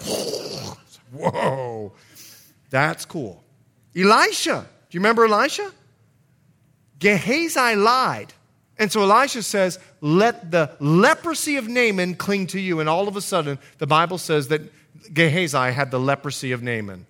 [1.13, 1.93] Whoa,
[2.71, 3.43] that's cool.
[3.97, 5.73] Elisha, do you remember Elisha?
[6.99, 8.33] Gehazi lied.
[8.79, 12.81] And so Elisha says, Let the leprosy of Naaman cling to you.
[12.81, 14.63] And all of a sudden, the Bible says that
[15.13, 17.07] Gehazi had the leprosy of Naaman.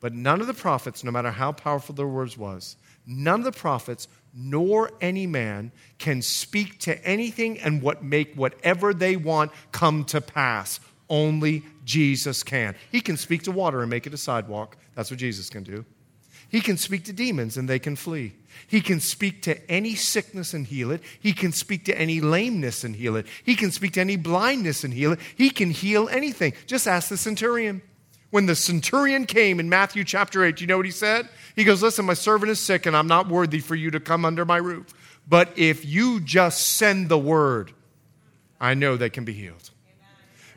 [0.00, 2.76] But none of the prophets, no matter how powerful their words was,
[3.06, 8.94] none of the prophets nor any man can speak to anything and what make whatever
[8.94, 10.80] they want come to pass.
[11.10, 12.76] Only Jesus can.
[12.92, 14.76] He can speak to water and make it a sidewalk.
[14.94, 15.84] That's what Jesus can do.
[16.48, 18.34] He can speak to demons and they can flee.
[18.66, 21.02] He can speak to any sickness and heal it.
[21.20, 23.26] He can speak to any lameness and heal it.
[23.44, 25.20] He can speak to any blindness and heal it.
[25.36, 26.54] He can heal anything.
[26.66, 27.82] Just ask the centurion.
[28.30, 31.28] When the centurion came in Matthew chapter 8, do you know what he said?
[31.56, 34.24] He goes, Listen, my servant is sick and I'm not worthy for you to come
[34.24, 34.92] under my roof.
[35.28, 37.72] But if you just send the word,
[38.60, 39.70] I know they can be healed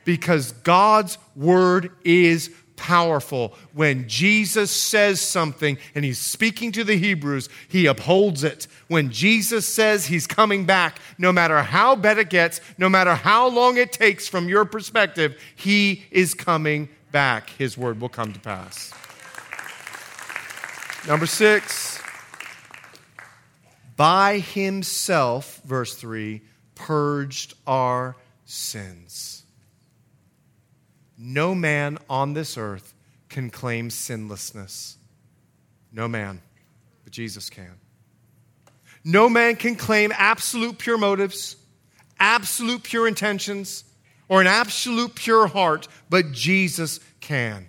[0.06, 3.54] because God's word is powerful.
[3.74, 8.68] When Jesus says something and he's speaking to the Hebrews, he upholds it.
[8.88, 13.48] When Jesus says he's coming back, no matter how bad it gets, no matter how
[13.48, 17.52] long it takes from your perspective, he is coming back.
[17.52, 18.94] His word will come to pass.
[21.08, 22.02] Number six,
[23.96, 26.42] by himself, verse 3,
[26.76, 29.43] purged our sins.
[31.18, 32.94] No man on this earth
[33.30, 34.98] can claim sinlessness.
[35.92, 36.42] No man,
[37.04, 37.80] but Jesus can.
[39.04, 41.56] No man can claim absolute pure motives,
[42.20, 43.84] absolute pure intentions,
[44.30, 47.68] or an absolute pure heart, but Jesus can.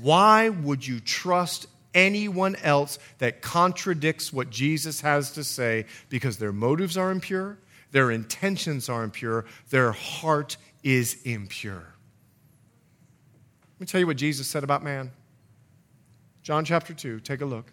[0.00, 6.52] Why would you trust anyone else that contradicts what Jesus has to say because their
[6.52, 7.58] motives are impure,
[7.90, 11.94] their intentions are impure, their heart is impure?
[13.74, 15.10] Let me tell you what Jesus said about man.
[16.42, 17.72] John chapter 2, take a look.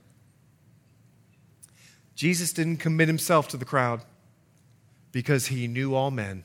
[2.15, 4.01] Jesus didn't commit himself to the crowd
[5.11, 6.43] because he knew all men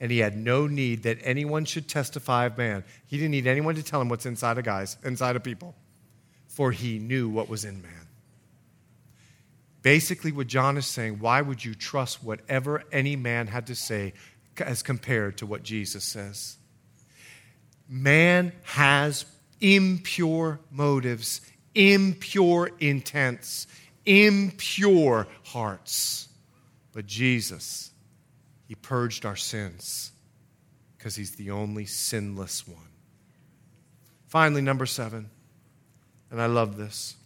[0.00, 2.84] and he had no need that anyone should testify of man.
[3.06, 5.74] He didn't need anyone to tell him what's inside of guys, inside of people,
[6.48, 8.08] for he knew what was in man.
[9.82, 14.14] Basically, what John is saying, why would you trust whatever any man had to say
[14.60, 16.56] as compared to what Jesus says?
[17.88, 19.24] Man has
[19.60, 21.40] impure motives,
[21.74, 23.66] impure intents,
[24.04, 26.28] impure hearts.
[26.92, 27.90] But Jesus,
[28.66, 30.12] He purged our sins
[30.96, 32.78] because He's the only sinless one.
[34.26, 35.30] Finally, number seven,
[36.30, 37.16] and I love this,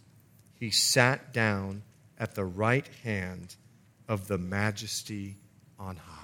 [0.55, 1.83] He sat down
[2.19, 3.57] at the right hand
[4.09, 5.37] of the majesty
[5.79, 6.20] on high.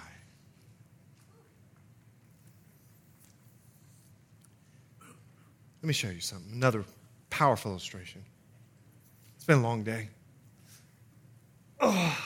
[5.86, 6.52] Let me show you something.
[6.52, 6.84] Another
[7.30, 8.24] powerful illustration.
[9.36, 10.08] It's been a long day.
[11.78, 12.18] Oh.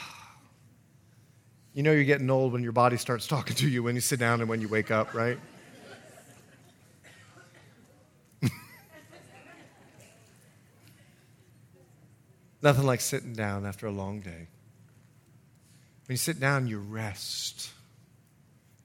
[1.75, 4.19] You know you're getting old when your body starts talking to you when you sit
[4.19, 5.39] down and when you wake up, right?
[12.63, 14.49] Nothing like sitting down after a long day.
[16.07, 17.69] When you sit down, you rest.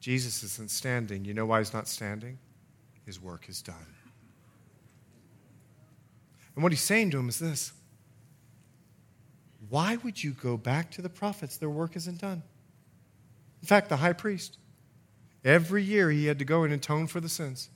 [0.02, 1.24] Jesus isn't standing.
[1.24, 2.40] You know why he's not standing?
[3.06, 3.96] His work is done.
[6.56, 7.74] And what he's saying to him is this
[9.70, 11.58] Why would you go back to the prophets?
[11.58, 12.44] Their work isn't done.
[13.62, 14.58] In fact, the high priest,
[15.44, 17.70] every year he had to go and atone for the sins.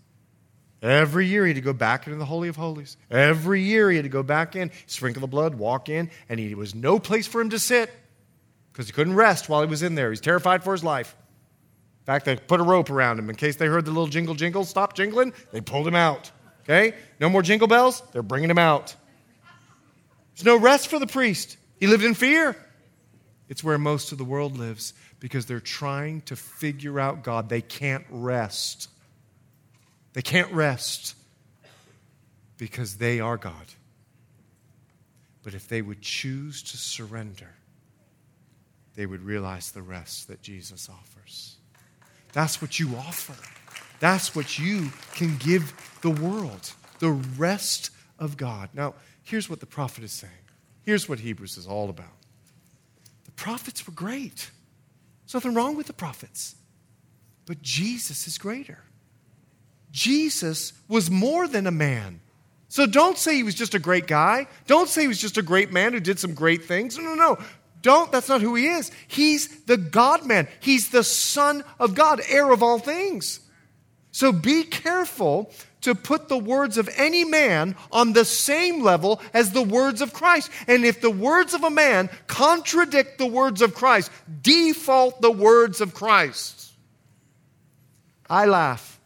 [0.81, 2.95] Every year he had to go back into the Holy of Holies.
[3.11, 6.55] Every year he had to go back in, sprinkle the blood, walk in, and he
[6.55, 7.91] was no place for him to sit
[8.71, 10.09] because he couldn't rest while he was in there.
[10.09, 11.17] He's terrified for his life.
[12.01, 14.35] In fact, they put a rope around him in case they heard the little jingle
[14.35, 15.33] jingle stop jingling.
[15.51, 16.31] They pulled him out.
[16.69, 16.95] Okay?
[17.19, 18.03] No more jingle bells?
[18.11, 18.95] They're bringing him out.
[20.35, 21.57] There's no rest for the priest.
[21.79, 22.55] He lived in fear.
[23.47, 27.49] It's where most of the world lives because they're trying to figure out God.
[27.49, 28.89] They can't rest.
[30.13, 31.15] They can't rest
[32.57, 33.65] because they are God.
[35.41, 37.49] But if they would choose to surrender,
[38.95, 41.55] they would realize the rest that Jesus offers.
[42.33, 43.35] That's what you offer.
[43.99, 48.69] That's what you can give the world the rest of God.
[48.73, 50.33] Now, here's what the prophet is saying.
[50.83, 52.07] Here's what Hebrews is all about.
[53.25, 54.51] The prophets were great.
[55.25, 56.55] There's nothing wrong with the prophets.
[57.45, 58.79] But Jesus is greater.
[59.91, 62.21] Jesus was more than a man.
[62.67, 64.47] So don't say he was just a great guy.
[64.67, 66.97] Don't say he was just a great man who did some great things.
[66.97, 67.37] No, no, no.
[67.81, 68.11] Don't.
[68.11, 68.91] That's not who he is.
[69.07, 70.47] He's the God man.
[70.59, 73.39] He's the Son of God, heir of all things.
[74.19, 75.49] So be careful
[75.79, 80.11] to put the words of any man on the same level as the words of
[80.11, 80.51] Christ.
[80.67, 84.11] And if the words of a man contradict the words of Christ,
[84.41, 86.73] default the words of Christ.
[88.29, 88.99] I laugh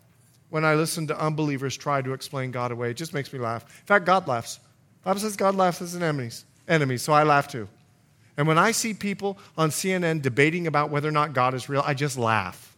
[0.50, 2.90] when I listen to unbelievers try to explain God away.
[2.90, 3.62] It just makes me laugh.
[3.62, 4.56] In fact, God laughs.
[4.56, 7.70] The Bible says God laughs at his enemies, enemies, so I laugh too.
[8.36, 11.84] And when I see people on CNN debating about whether or not God is real,
[11.86, 12.73] I just laugh.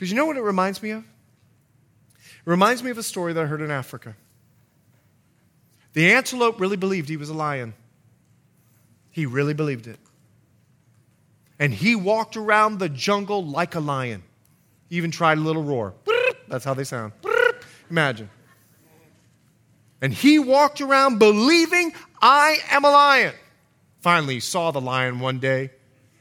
[0.00, 1.04] Because you know what it reminds me of?
[1.04, 4.16] It reminds me of a story that I heard in Africa.
[5.92, 7.74] The antelope really believed he was a lion.
[9.10, 9.98] He really believed it.
[11.58, 14.22] And he walked around the jungle like a lion.
[14.88, 15.92] He even tried a little roar.
[16.48, 17.12] That's how they sound.
[17.90, 18.30] Imagine.
[20.00, 21.92] And he walked around believing,
[22.22, 23.34] I am a lion.
[24.00, 25.72] Finally, he saw the lion one day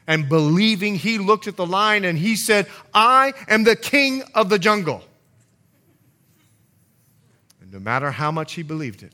[0.10, 2.66] and believing, he looked at the lion and he said,
[2.96, 5.04] I am the king of the jungle.
[7.62, 9.14] And no matter how much he believed it,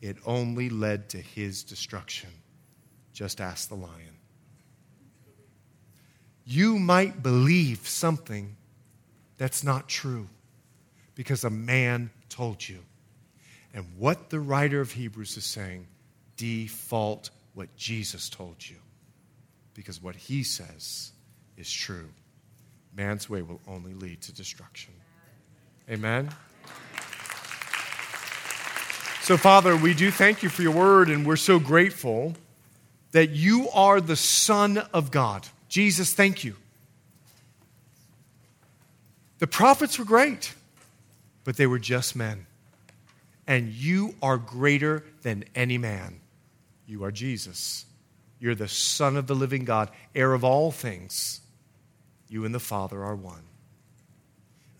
[0.00, 2.30] it only led to his destruction.
[3.12, 4.16] Just ask the lion.
[6.46, 8.56] You might believe something
[9.36, 10.26] that's not true
[11.14, 12.78] because a man told you.
[13.74, 15.86] And what the writer of Hebrews is saying,
[16.38, 18.76] default what Jesus told you
[19.74, 21.12] because what he says
[21.56, 22.08] is true.
[22.94, 24.92] Man's way will only lead to destruction.
[25.88, 26.30] Amen?
[29.22, 32.34] So, Father, we do thank you for your word, and we're so grateful
[33.12, 35.46] that you are the Son of God.
[35.68, 36.56] Jesus, thank you.
[39.38, 40.54] The prophets were great,
[41.44, 42.46] but they were just men.
[43.46, 46.20] And you are greater than any man.
[46.86, 47.86] You are Jesus.
[48.42, 51.42] You're the Son of the living God, heir of all things.
[52.28, 53.44] You and the Father are one.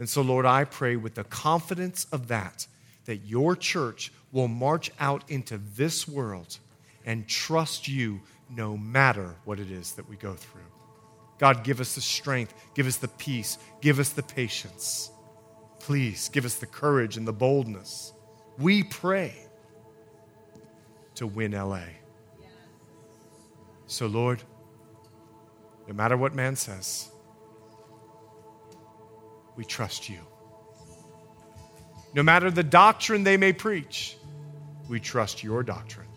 [0.00, 2.66] And so, Lord, I pray with the confidence of that,
[3.04, 6.58] that your church will march out into this world
[7.06, 10.60] and trust you no matter what it is that we go through.
[11.38, 15.12] God, give us the strength, give us the peace, give us the patience.
[15.78, 18.12] Please give us the courage and the boldness.
[18.58, 19.34] We pray
[21.14, 22.01] to win LA.
[23.92, 24.42] So, Lord,
[25.86, 27.10] no matter what man says,
[29.54, 30.18] we trust you.
[32.14, 34.16] No matter the doctrine they may preach,
[34.88, 36.08] we trust your doctrine.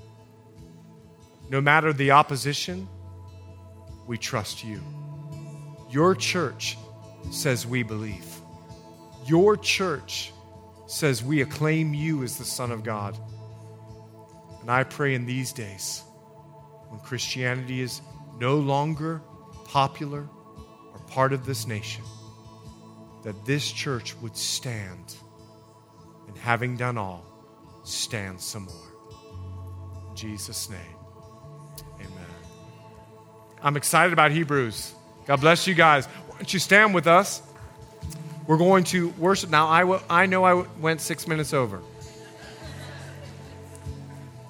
[1.49, 2.87] No matter the opposition,
[4.07, 4.81] we trust you.
[5.89, 6.77] Your church
[7.29, 8.25] says we believe.
[9.25, 10.31] Your church
[10.87, 13.19] says we acclaim you as the Son of God.
[14.61, 16.03] And I pray in these days,
[16.95, 18.01] when Christianity is
[18.39, 19.21] no longer
[19.65, 20.25] popular
[20.93, 22.03] or part of this nation,
[23.23, 25.15] that this church would stand,
[26.27, 27.25] and having done all,
[27.83, 30.09] stand some more.
[30.09, 30.79] In Jesus' name,
[31.99, 32.09] amen.
[33.61, 34.93] I'm excited about Hebrews.
[35.25, 36.05] God bless you guys.
[36.05, 37.41] Why don't you stand with us?
[38.47, 39.49] We're going to worship.
[39.49, 41.81] Now, I, w- I know I w- went six minutes over.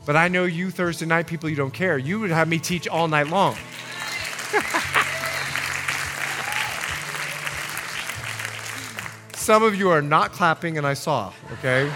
[0.05, 1.97] But I know you Thursday night people, you don't care.
[1.97, 3.55] You would have me teach all night long.
[9.33, 11.91] Some of you are not clapping, and I saw, okay?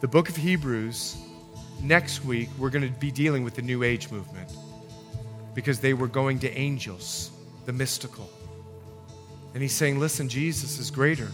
[0.00, 1.16] the book of Hebrews
[1.82, 4.50] next week, we're going to be dealing with the New Age movement
[5.54, 7.30] because they were going to angels,
[7.66, 8.30] the mystical.
[9.54, 11.28] And he's saying, listen, Jesus is greater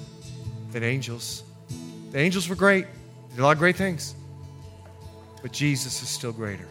[0.73, 1.43] than angels.
[2.15, 2.87] The angels were great,
[3.31, 4.15] did a lot of great things,
[5.43, 6.69] but Jesus is still greater.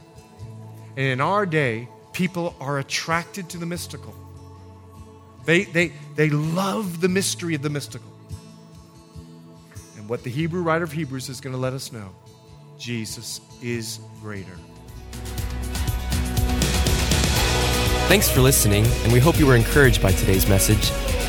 [0.95, 4.15] And in our day, people are attracted to the mystical.
[5.43, 8.09] They, they, they love the mystery of the mystical.
[9.97, 12.15] And what the Hebrew writer of Hebrews is going to let us know
[12.79, 14.55] Jesus is greater.
[18.07, 20.89] Thanks for listening, and we hope you were encouraged by today's message.